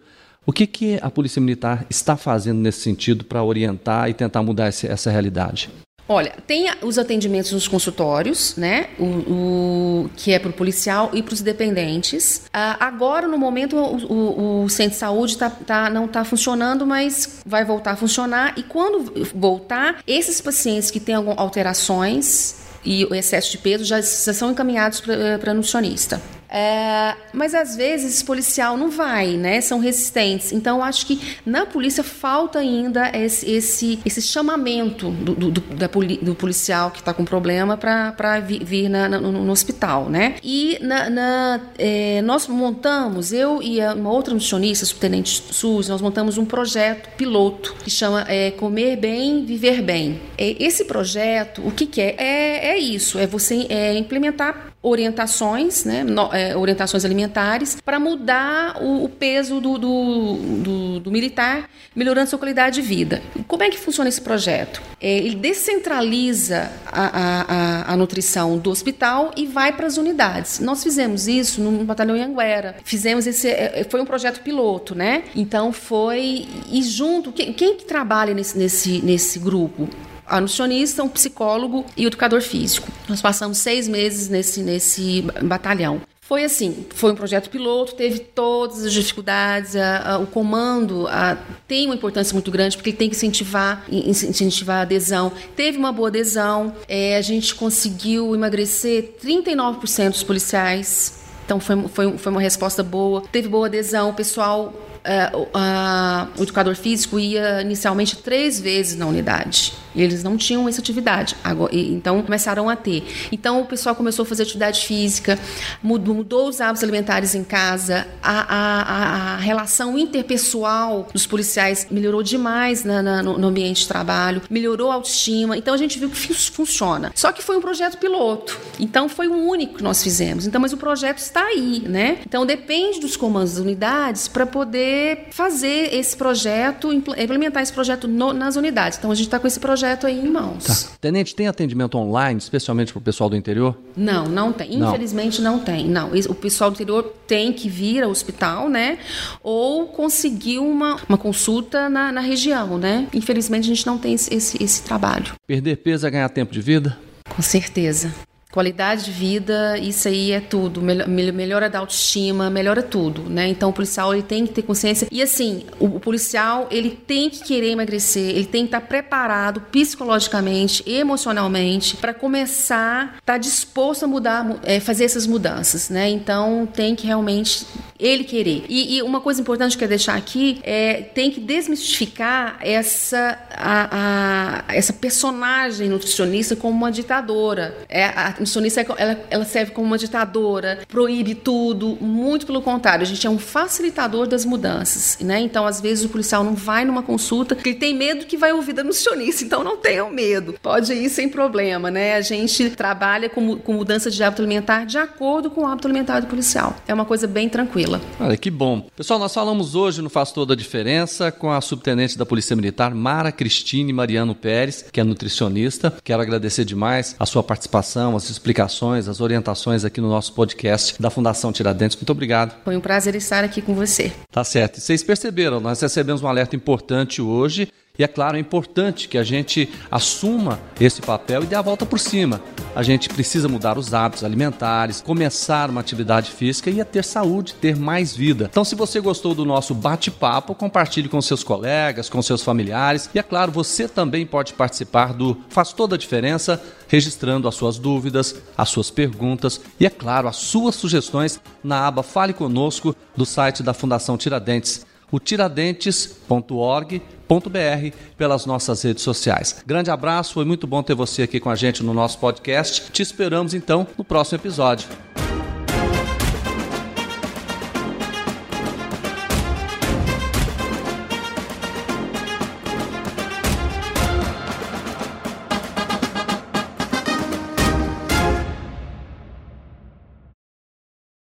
o 0.46 0.52
que, 0.52 0.66
que 0.66 0.98
a 1.02 1.10
Polícia 1.10 1.40
Militar 1.40 1.84
está 1.90 2.16
fazendo 2.16 2.58
nesse 2.58 2.80
sentido 2.80 3.24
para 3.24 3.42
orientar 3.42 4.08
e 4.08 4.14
tentar 4.14 4.42
mudar 4.42 4.66
essa 4.66 5.10
realidade? 5.10 5.68
Olha, 6.08 6.32
tem 6.46 6.70
os 6.80 6.98
atendimentos 6.98 7.52
nos 7.52 7.68
consultórios, 7.68 8.56
né? 8.56 8.88
O, 8.98 9.04
o 9.04 10.10
que 10.16 10.32
é 10.32 10.38
para 10.38 10.48
o 10.48 10.52
policial 10.52 11.10
e 11.12 11.22
para 11.22 11.34
os 11.34 11.42
dependentes. 11.42 12.42
Ah, 12.50 12.76
agora, 12.80 13.28
no 13.28 13.36
momento, 13.36 13.76
o, 13.76 14.12
o, 14.12 14.64
o 14.64 14.68
centro 14.70 14.92
de 14.92 14.98
saúde 14.98 15.36
tá, 15.36 15.50
tá, 15.50 15.90
não 15.90 16.06
está 16.06 16.24
funcionando, 16.24 16.86
mas 16.86 17.40
vai 17.44 17.62
voltar 17.62 17.92
a 17.92 17.96
funcionar. 17.96 18.54
E 18.56 18.62
quando 18.62 19.12
voltar, 19.34 20.02
esses 20.06 20.40
pacientes 20.40 20.90
que 20.90 20.98
têm 20.98 21.14
algumas 21.14 21.38
alterações 21.38 22.56
e 22.82 23.04
o 23.04 23.14
excesso 23.14 23.50
de 23.50 23.58
peso 23.58 23.84
já, 23.84 24.00
são 24.00 24.52
encaminhados 24.52 25.02
para 25.40 25.52
nutricionista. 25.52 26.22
É, 26.48 27.14
mas 27.32 27.54
às 27.54 27.76
vezes 27.76 28.14
esse 28.14 28.24
policial 28.24 28.76
não 28.76 28.90
vai, 28.90 29.36
né? 29.36 29.60
São 29.60 29.78
resistentes. 29.78 30.52
Então 30.52 30.82
acho 30.82 31.06
que 31.06 31.20
na 31.44 31.66
polícia 31.66 32.02
falta 32.02 32.58
ainda 32.58 33.10
esse, 33.16 33.50
esse, 33.50 33.98
esse 34.04 34.22
chamamento 34.22 35.10
do, 35.10 35.34
do, 35.34 35.50
do, 35.50 35.60
do 35.60 36.34
policial 36.34 36.90
que 36.90 37.00
está 37.00 37.12
com 37.12 37.24
problema 37.24 37.76
para 37.76 38.40
vir, 38.40 38.88
na, 38.88 39.08
na, 39.08 39.20
no, 39.20 39.32
no, 39.32 39.52
hospital, 39.52 40.08
né? 40.08 40.36
E 40.42 40.78
na, 40.80 41.10
na 41.10 41.60
é, 41.78 42.22
nós 42.22 42.46
montamos, 42.46 43.32
eu 43.32 43.62
e 43.62 43.80
uma 43.80 44.10
outra 44.10 44.32
nutricionista, 44.32 44.86
subtenente 44.86 45.42
SUS, 45.52 45.88
nós 45.88 46.00
montamos 46.00 46.38
um 46.38 46.44
projeto 46.44 47.10
piloto 47.16 47.74
que 47.84 47.90
chama 47.90 48.24
é, 48.28 48.50
Comer 48.52 48.96
Bem, 48.96 49.44
Viver 49.44 49.82
Bem. 49.82 50.20
É, 50.36 50.56
esse 50.62 50.84
projeto, 50.84 51.66
o 51.66 51.70
que, 51.70 51.86
que 51.86 52.00
é? 52.00 52.14
é? 52.18 52.68
É 52.68 52.78
isso, 52.78 53.18
é 53.18 53.26
você 53.26 53.66
é, 53.68 53.96
implementar 53.98 54.67
orientações, 54.80 55.84
né, 55.84 56.04
no, 56.04 56.32
é, 56.32 56.56
orientações 56.56 57.04
alimentares, 57.04 57.78
para 57.84 57.98
mudar 57.98 58.80
o, 58.80 59.04
o 59.04 59.08
peso 59.08 59.60
do, 59.60 59.76
do, 59.76 60.34
do, 60.36 61.00
do, 61.00 61.10
militar, 61.10 61.68
melhorando 61.94 62.30
sua 62.30 62.38
qualidade 62.38 62.76
de 62.76 62.82
vida. 62.82 63.20
Como 63.46 63.62
é 63.62 63.70
que 63.70 63.78
funciona 63.78 64.08
esse 64.08 64.20
projeto? 64.20 64.80
É, 65.00 65.18
ele 65.18 65.34
descentraliza 65.34 66.70
a, 66.86 67.88
a, 67.88 67.92
a, 67.92 67.96
nutrição 67.96 68.56
do 68.56 68.70
hospital 68.70 69.32
e 69.36 69.46
vai 69.46 69.72
para 69.72 69.86
as 69.86 69.96
unidades. 69.96 70.60
Nós 70.60 70.82
fizemos 70.82 71.26
isso 71.26 71.60
no 71.60 71.84
batalhão 71.84 72.16
Anguera. 72.16 72.76
Fizemos 72.84 73.26
esse, 73.26 73.48
é, 73.48 73.80
é, 73.80 73.84
foi 73.84 74.00
um 74.00 74.06
projeto 74.06 74.42
piloto, 74.42 74.94
né? 74.94 75.24
Então 75.34 75.72
foi 75.72 76.46
e 76.70 76.82
junto 76.82 77.32
quem, 77.32 77.52
quem 77.52 77.76
que 77.76 77.84
trabalha 77.84 78.32
nesse, 78.32 78.56
nesse, 78.56 79.02
nesse 79.02 79.38
grupo? 79.38 79.88
A 80.28 80.40
nutricionista, 80.40 81.02
um 81.02 81.08
psicólogo 81.08 81.84
e 81.96 82.04
o 82.04 82.08
educador 82.08 82.40
físico. 82.40 82.88
Nós 83.08 83.20
passamos 83.20 83.58
seis 83.58 83.88
meses 83.88 84.28
nesse, 84.28 84.62
nesse 84.62 85.22
batalhão. 85.42 86.00
Foi 86.28 86.44
assim, 86.44 86.84
foi 86.90 87.12
um 87.12 87.14
projeto 87.14 87.48
piloto, 87.48 87.94
teve 87.94 88.18
todas 88.18 88.84
as 88.84 88.92
dificuldades, 88.92 89.74
a, 89.74 90.12
a, 90.12 90.18
o 90.18 90.26
comando 90.26 91.08
a, 91.08 91.38
tem 91.66 91.86
uma 91.86 91.94
importância 91.94 92.34
muito 92.34 92.50
grande 92.50 92.76
porque 92.76 92.90
ele 92.90 92.98
tem 92.98 93.08
que 93.08 93.16
incentivar, 93.16 93.82
incentivar 93.90 94.80
a 94.80 94.82
adesão. 94.82 95.32
Teve 95.56 95.78
uma 95.78 95.90
boa 95.90 96.08
adesão, 96.08 96.74
é, 96.86 97.16
a 97.16 97.22
gente 97.22 97.54
conseguiu 97.54 98.34
emagrecer 98.34 99.14
39% 99.24 100.10
dos 100.10 100.22
policiais, 100.22 101.18
então 101.46 101.58
foi, 101.58 101.88
foi, 101.88 102.18
foi 102.18 102.30
uma 102.30 102.42
resposta 102.42 102.82
boa. 102.82 103.22
Teve 103.32 103.48
boa 103.48 103.66
adesão, 103.66 104.10
o 104.10 104.14
pessoal 104.14 104.74
uh, 105.04 106.28
o 106.38 106.42
educador 106.42 106.74
físico 106.74 107.18
ia 107.18 107.62
inicialmente 107.62 108.16
três 108.16 108.60
vezes 108.60 108.96
na 108.96 109.06
unidade. 109.06 109.72
E 109.94 110.02
eles 110.02 110.22
não 110.22 110.36
tinham 110.36 110.68
essa 110.68 110.80
atividade. 110.80 111.34
Agora, 111.42 111.74
então 111.74 112.22
começaram 112.22 112.68
a 112.68 112.76
ter. 112.76 113.02
Então 113.32 113.60
o 113.60 113.64
pessoal 113.64 113.94
começou 113.94 114.22
a 114.22 114.26
fazer 114.26 114.44
atividade 114.44 114.86
física, 114.86 115.38
mudou, 115.82 116.14
mudou 116.14 116.48
os 116.48 116.60
hábitos 116.60 116.82
alimentares 116.82 117.34
em 117.34 117.42
casa, 117.42 118.06
a, 118.22 118.54
a, 118.54 119.34
a, 119.34 119.36
relação 119.38 119.98
interpessoal 119.98 121.08
dos 121.12 121.26
policiais 121.26 121.86
melhorou 121.90 122.22
demais 122.22 122.84
na, 122.84 123.02
na, 123.02 123.22
no, 123.22 123.38
no, 123.38 123.48
ambiente 123.48 123.82
de 123.82 123.88
trabalho, 123.88 124.42
melhorou 124.48 124.90
a 124.90 124.94
autoestima. 124.94 125.56
Então 125.56 125.74
a 125.74 125.76
gente 125.76 125.98
viu 125.98 126.08
que 126.10 126.34
funciona. 126.34 127.10
Só 127.14 127.32
que 127.32 127.42
foi 127.42 127.56
um 127.56 127.60
projeto 127.60 127.98
piloto. 127.98 128.58
Então 128.78 129.08
foi 129.08 129.26
o 129.26 129.34
único 129.34 129.74
que 129.74 129.82
nós 129.82 130.02
fizemos. 130.02 130.46
Então, 130.46 130.60
mas 130.60 130.72
o 130.72 130.76
projeto 130.76 131.18
está 131.18 131.44
aí, 131.44 131.82
né? 131.86 132.18
Então 132.24 132.46
depende 132.46 133.00
dos 133.00 133.16
comandos 133.16 133.54
das 133.54 133.60
unidades 133.60 134.28
para 134.28 134.46
poder 134.46 134.87
poder 134.88 135.26
fazer 135.30 135.94
esse 135.94 136.16
projeto, 136.16 136.92
implementar 136.92 137.62
esse 137.62 137.72
projeto 137.72 138.08
no, 138.08 138.32
nas 138.32 138.56
unidades. 138.56 138.98
Então 138.98 139.10
a 139.10 139.14
gente 139.14 139.26
está 139.26 139.38
com 139.38 139.46
esse 139.46 139.60
projeto 139.60 140.06
aí 140.06 140.18
em 140.18 140.30
mãos. 140.30 140.64
Tá. 140.64 140.96
Tenente, 141.00 141.34
tem 141.34 141.46
atendimento 141.46 141.96
online, 141.98 142.38
especialmente 142.38 142.92
para 142.92 142.98
o 142.98 143.02
pessoal 143.02 143.28
do 143.28 143.36
interior? 143.36 143.76
Não, 143.96 144.26
não 144.26 144.52
tem. 144.52 144.76
Não. 144.78 144.88
Infelizmente 144.88 145.40
não 145.42 145.58
tem. 145.58 145.86
Não, 145.86 146.10
o 146.28 146.34
pessoal 146.34 146.70
do 146.70 146.74
interior 146.74 147.14
tem 147.26 147.52
que 147.52 147.68
vir 147.68 148.02
ao 148.02 148.10
hospital, 148.10 148.68
né? 148.68 148.98
Ou 149.42 149.86
conseguir 149.88 150.58
uma, 150.58 150.96
uma 151.08 151.18
consulta 151.18 151.88
na, 151.88 152.10
na 152.10 152.20
região, 152.20 152.78
né? 152.78 153.06
Infelizmente 153.12 153.64
a 153.64 153.74
gente 153.74 153.86
não 153.86 153.98
tem 153.98 154.14
esse, 154.14 154.32
esse, 154.34 154.62
esse 154.62 154.82
trabalho. 154.82 155.34
Perder 155.46 155.76
peso 155.76 156.06
é 156.06 156.10
ganhar 156.10 156.28
tempo 156.30 156.52
de 156.52 156.60
vida? 156.60 156.96
Com 157.28 157.42
certeza. 157.42 158.12
Qualidade 158.50 159.04
de 159.04 159.10
vida, 159.10 159.76
isso 159.76 160.08
aí 160.08 160.32
é 160.32 160.40
tudo. 160.40 160.80
Melhora 160.80 161.68
da 161.68 161.80
autoestima, 161.80 162.48
melhora 162.48 162.82
tudo, 162.82 163.28
né? 163.28 163.46
Então 163.46 163.68
o 163.68 163.72
policial 163.72 164.14
ele 164.14 164.22
tem 164.22 164.46
que 164.46 164.54
ter 164.54 164.62
consciência. 164.62 165.06
E 165.12 165.20
assim, 165.20 165.66
o, 165.78 166.00
policial 166.00 166.66
ele 166.70 166.90
tem 166.90 167.28
que 167.28 167.44
querer 167.44 167.70
emagrecer, 167.72 168.30
ele 168.30 168.46
tem 168.46 168.62
que 168.62 168.68
estar 168.68 168.80
preparado 168.80 169.60
psicologicamente, 169.60 170.82
emocionalmente, 170.86 171.96
para 171.98 172.14
começar, 172.14 173.16
estar 173.18 173.34
tá 173.34 173.38
disposto 173.38 174.04
a 174.04 174.08
mudar, 174.08 174.58
é, 174.62 174.80
fazer 174.80 175.04
essas 175.04 175.26
mudanças, 175.26 175.90
né? 175.90 176.08
Então 176.08 176.66
tem 176.66 176.96
que 176.96 177.06
realmente 177.06 177.66
ele 177.98 178.24
querer. 178.24 178.64
E, 178.68 178.96
e, 178.96 179.02
uma 179.02 179.20
coisa 179.20 179.40
importante 179.40 179.76
que 179.76 179.82
eu 179.82 179.88
deixar 179.88 180.14
aqui 180.14 180.60
é 180.62 181.02
tem 181.02 181.30
que 181.30 181.40
desmistificar 181.40 182.58
essa, 182.60 183.38
a, 183.50 184.64
a, 184.68 184.74
essa 184.74 184.92
personagem 184.92 185.88
nutricionista 185.88 186.54
como 186.54 186.76
uma 186.76 186.92
ditadora. 186.92 187.76
É, 187.88 188.04
a 188.04 188.30
nutricionista 188.30 188.80
ela, 188.96 189.20
ela 189.30 189.44
serve 189.44 189.72
como 189.72 189.86
uma 189.86 189.98
ditadora, 189.98 190.80
proíbe 190.88 191.34
tudo, 191.34 191.98
muito 192.00 192.46
pelo 192.46 192.62
contrário, 192.62 193.02
a 193.02 193.06
gente 193.06 193.26
é 193.26 193.30
um 193.30 193.38
facilitador 193.38 194.26
das 194.26 194.44
mudanças, 194.44 195.18
né? 195.20 195.40
Então, 195.40 195.66
às 195.66 195.80
vezes 195.80 196.04
o 196.04 196.08
policial 196.08 196.44
não 196.44 196.54
vai 196.54 196.84
numa 196.84 197.02
consulta 197.02 197.54
porque 197.54 197.70
ele 197.70 197.78
tem 197.78 197.94
medo 197.94 198.26
que 198.26 198.36
vai 198.36 198.52
ouvir 198.52 198.72
da 198.72 198.84
nutricionista, 198.84 199.44
então 199.44 199.64
não 199.64 199.76
tenham 199.76 200.10
medo, 200.10 200.54
pode 200.62 200.92
ir 200.92 201.08
sem 201.08 201.28
problema, 201.28 201.90
né? 201.90 202.14
A 202.14 202.20
gente 202.20 202.70
trabalha 202.70 203.28
com, 203.28 203.56
com 203.56 203.72
mudança 203.72 204.10
de 204.10 204.22
hábito 204.22 204.42
alimentar 204.42 204.84
de 204.84 204.98
acordo 204.98 205.50
com 205.50 205.62
o 205.62 205.66
hábito 205.66 205.88
alimentar 205.88 206.20
do 206.20 206.26
policial. 206.26 206.76
É 206.86 206.94
uma 206.94 207.04
coisa 207.04 207.26
bem 207.26 207.48
tranquila. 207.48 207.87
Olha, 208.20 208.36
que 208.36 208.50
bom. 208.50 208.86
Pessoal, 208.96 209.18
nós 209.18 209.32
falamos 209.32 209.74
hoje 209.74 210.02
no 210.02 210.10
Faz 210.10 210.32
Toda 210.32 210.52
a 210.52 210.56
Diferença 210.56 211.32
com 211.32 211.50
a 211.50 211.60
subtenente 211.60 212.18
da 212.18 212.26
Polícia 212.26 212.54
Militar, 212.54 212.94
Mara 212.94 213.32
Cristine 213.32 213.92
Mariano 213.92 214.34
Pérez, 214.34 214.84
que 214.92 215.00
é 215.00 215.04
nutricionista. 215.04 215.94
Quero 216.04 216.20
agradecer 216.20 216.64
demais 216.64 217.16
a 217.18 217.24
sua 217.24 217.42
participação, 217.42 218.16
as 218.16 218.28
explicações, 218.28 219.08
as 219.08 219.20
orientações 219.20 219.84
aqui 219.84 220.00
no 220.00 220.08
nosso 220.08 220.32
podcast 220.32 221.00
da 221.00 221.10
Fundação 221.10 221.52
Tiradentes. 221.52 221.96
Muito 221.96 222.10
obrigado. 222.10 222.54
Foi 222.64 222.76
um 222.76 222.80
prazer 222.80 223.14
estar 223.14 223.44
aqui 223.44 223.62
com 223.62 223.74
você. 223.74 224.12
Tá 224.30 224.44
certo. 224.44 224.78
E 224.78 224.80
vocês 224.80 225.02
perceberam, 225.02 225.60
nós 225.60 225.80
recebemos 225.80 226.22
um 226.22 226.26
alerta 226.26 226.56
importante 226.56 227.22
hoje 227.22 227.68
e 227.98 228.04
é 228.04 228.06
claro, 228.06 228.36
é 228.36 228.40
importante 228.40 229.08
que 229.08 229.18
a 229.18 229.24
gente 229.24 229.68
assuma 229.90 230.60
esse 230.80 231.02
papel 231.02 231.42
e 231.42 231.46
dê 231.46 231.56
a 231.56 231.62
volta 231.62 231.84
por 231.84 231.98
cima. 231.98 232.40
A 232.72 232.82
gente 232.84 233.08
precisa 233.08 233.48
mudar 233.48 233.76
os 233.76 233.92
hábitos 233.92 234.22
alimentares, 234.22 235.00
começar 235.00 235.68
uma 235.68 235.80
atividade 235.80 236.30
física 236.30 236.70
e 236.70 236.84
ter 236.84 237.02
saúde, 237.02 237.54
ter 237.54 237.74
mais 237.74 238.14
vida. 238.14 238.46
Então, 238.48 238.62
se 238.62 238.76
você 238.76 239.00
gostou 239.00 239.34
do 239.34 239.44
nosso 239.44 239.74
bate-papo, 239.74 240.54
compartilhe 240.54 241.08
com 241.08 241.20
seus 241.20 241.42
colegas, 241.42 242.08
com 242.08 242.22
seus 242.22 242.40
familiares. 242.40 243.10
E 243.12 243.18
é 243.18 243.22
claro, 243.22 243.50
você 243.50 243.88
também 243.88 244.24
pode 244.24 244.52
participar 244.52 245.12
do 245.12 245.36
Faz 245.48 245.72
Toda 245.72 245.96
a 245.96 245.98
Diferença, 245.98 246.62
registrando 246.86 247.48
as 247.48 247.56
suas 247.56 247.78
dúvidas, 247.78 248.36
as 248.56 248.68
suas 248.68 248.92
perguntas 248.92 249.60
e, 249.80 249.84
é 249.84 249.90
claro, 249.90 250.28
as 250.28 250.36
suas 250.36 250.76
sugestões 250.76 251.40
na 251.64 251.88
aba 251.88 252.04
Fale 252.04 252.32
Conosco 252.32 252.94
do 253.16 253.26
site 253.26 253.60
da 253.60 253.74
Fundação 253.74 254.16
Tiradentes 254.16 254.86
o 255.10 255.18
tiradentes.org.br 255.18 257.96
pelas 258.16 258.46
nossas 258.46 258.82
redes 258.82 259.02
sociais. 259.02 259.62
Grande 259.66 259.90
abraço, 259.90 260.34
foi 260.34 260.44
muito 260.44 260.66
bom 260.66 260.82
ter 260.82 260.94
você 260.94 261.22
aqui 261.22 261.40
com 261.40 261.50
a 261.50 261.56
gente 261.56 261.82
no 261.82 261.94
nosso 261.94 262.18
podcast. 262.18 262.90
Te 262.92 263.02
esperamos 263.02 263.54
então 263.54 263.86
no 263.96 264.04
próximo 264.04 264.38
episódio. 264.38 265.07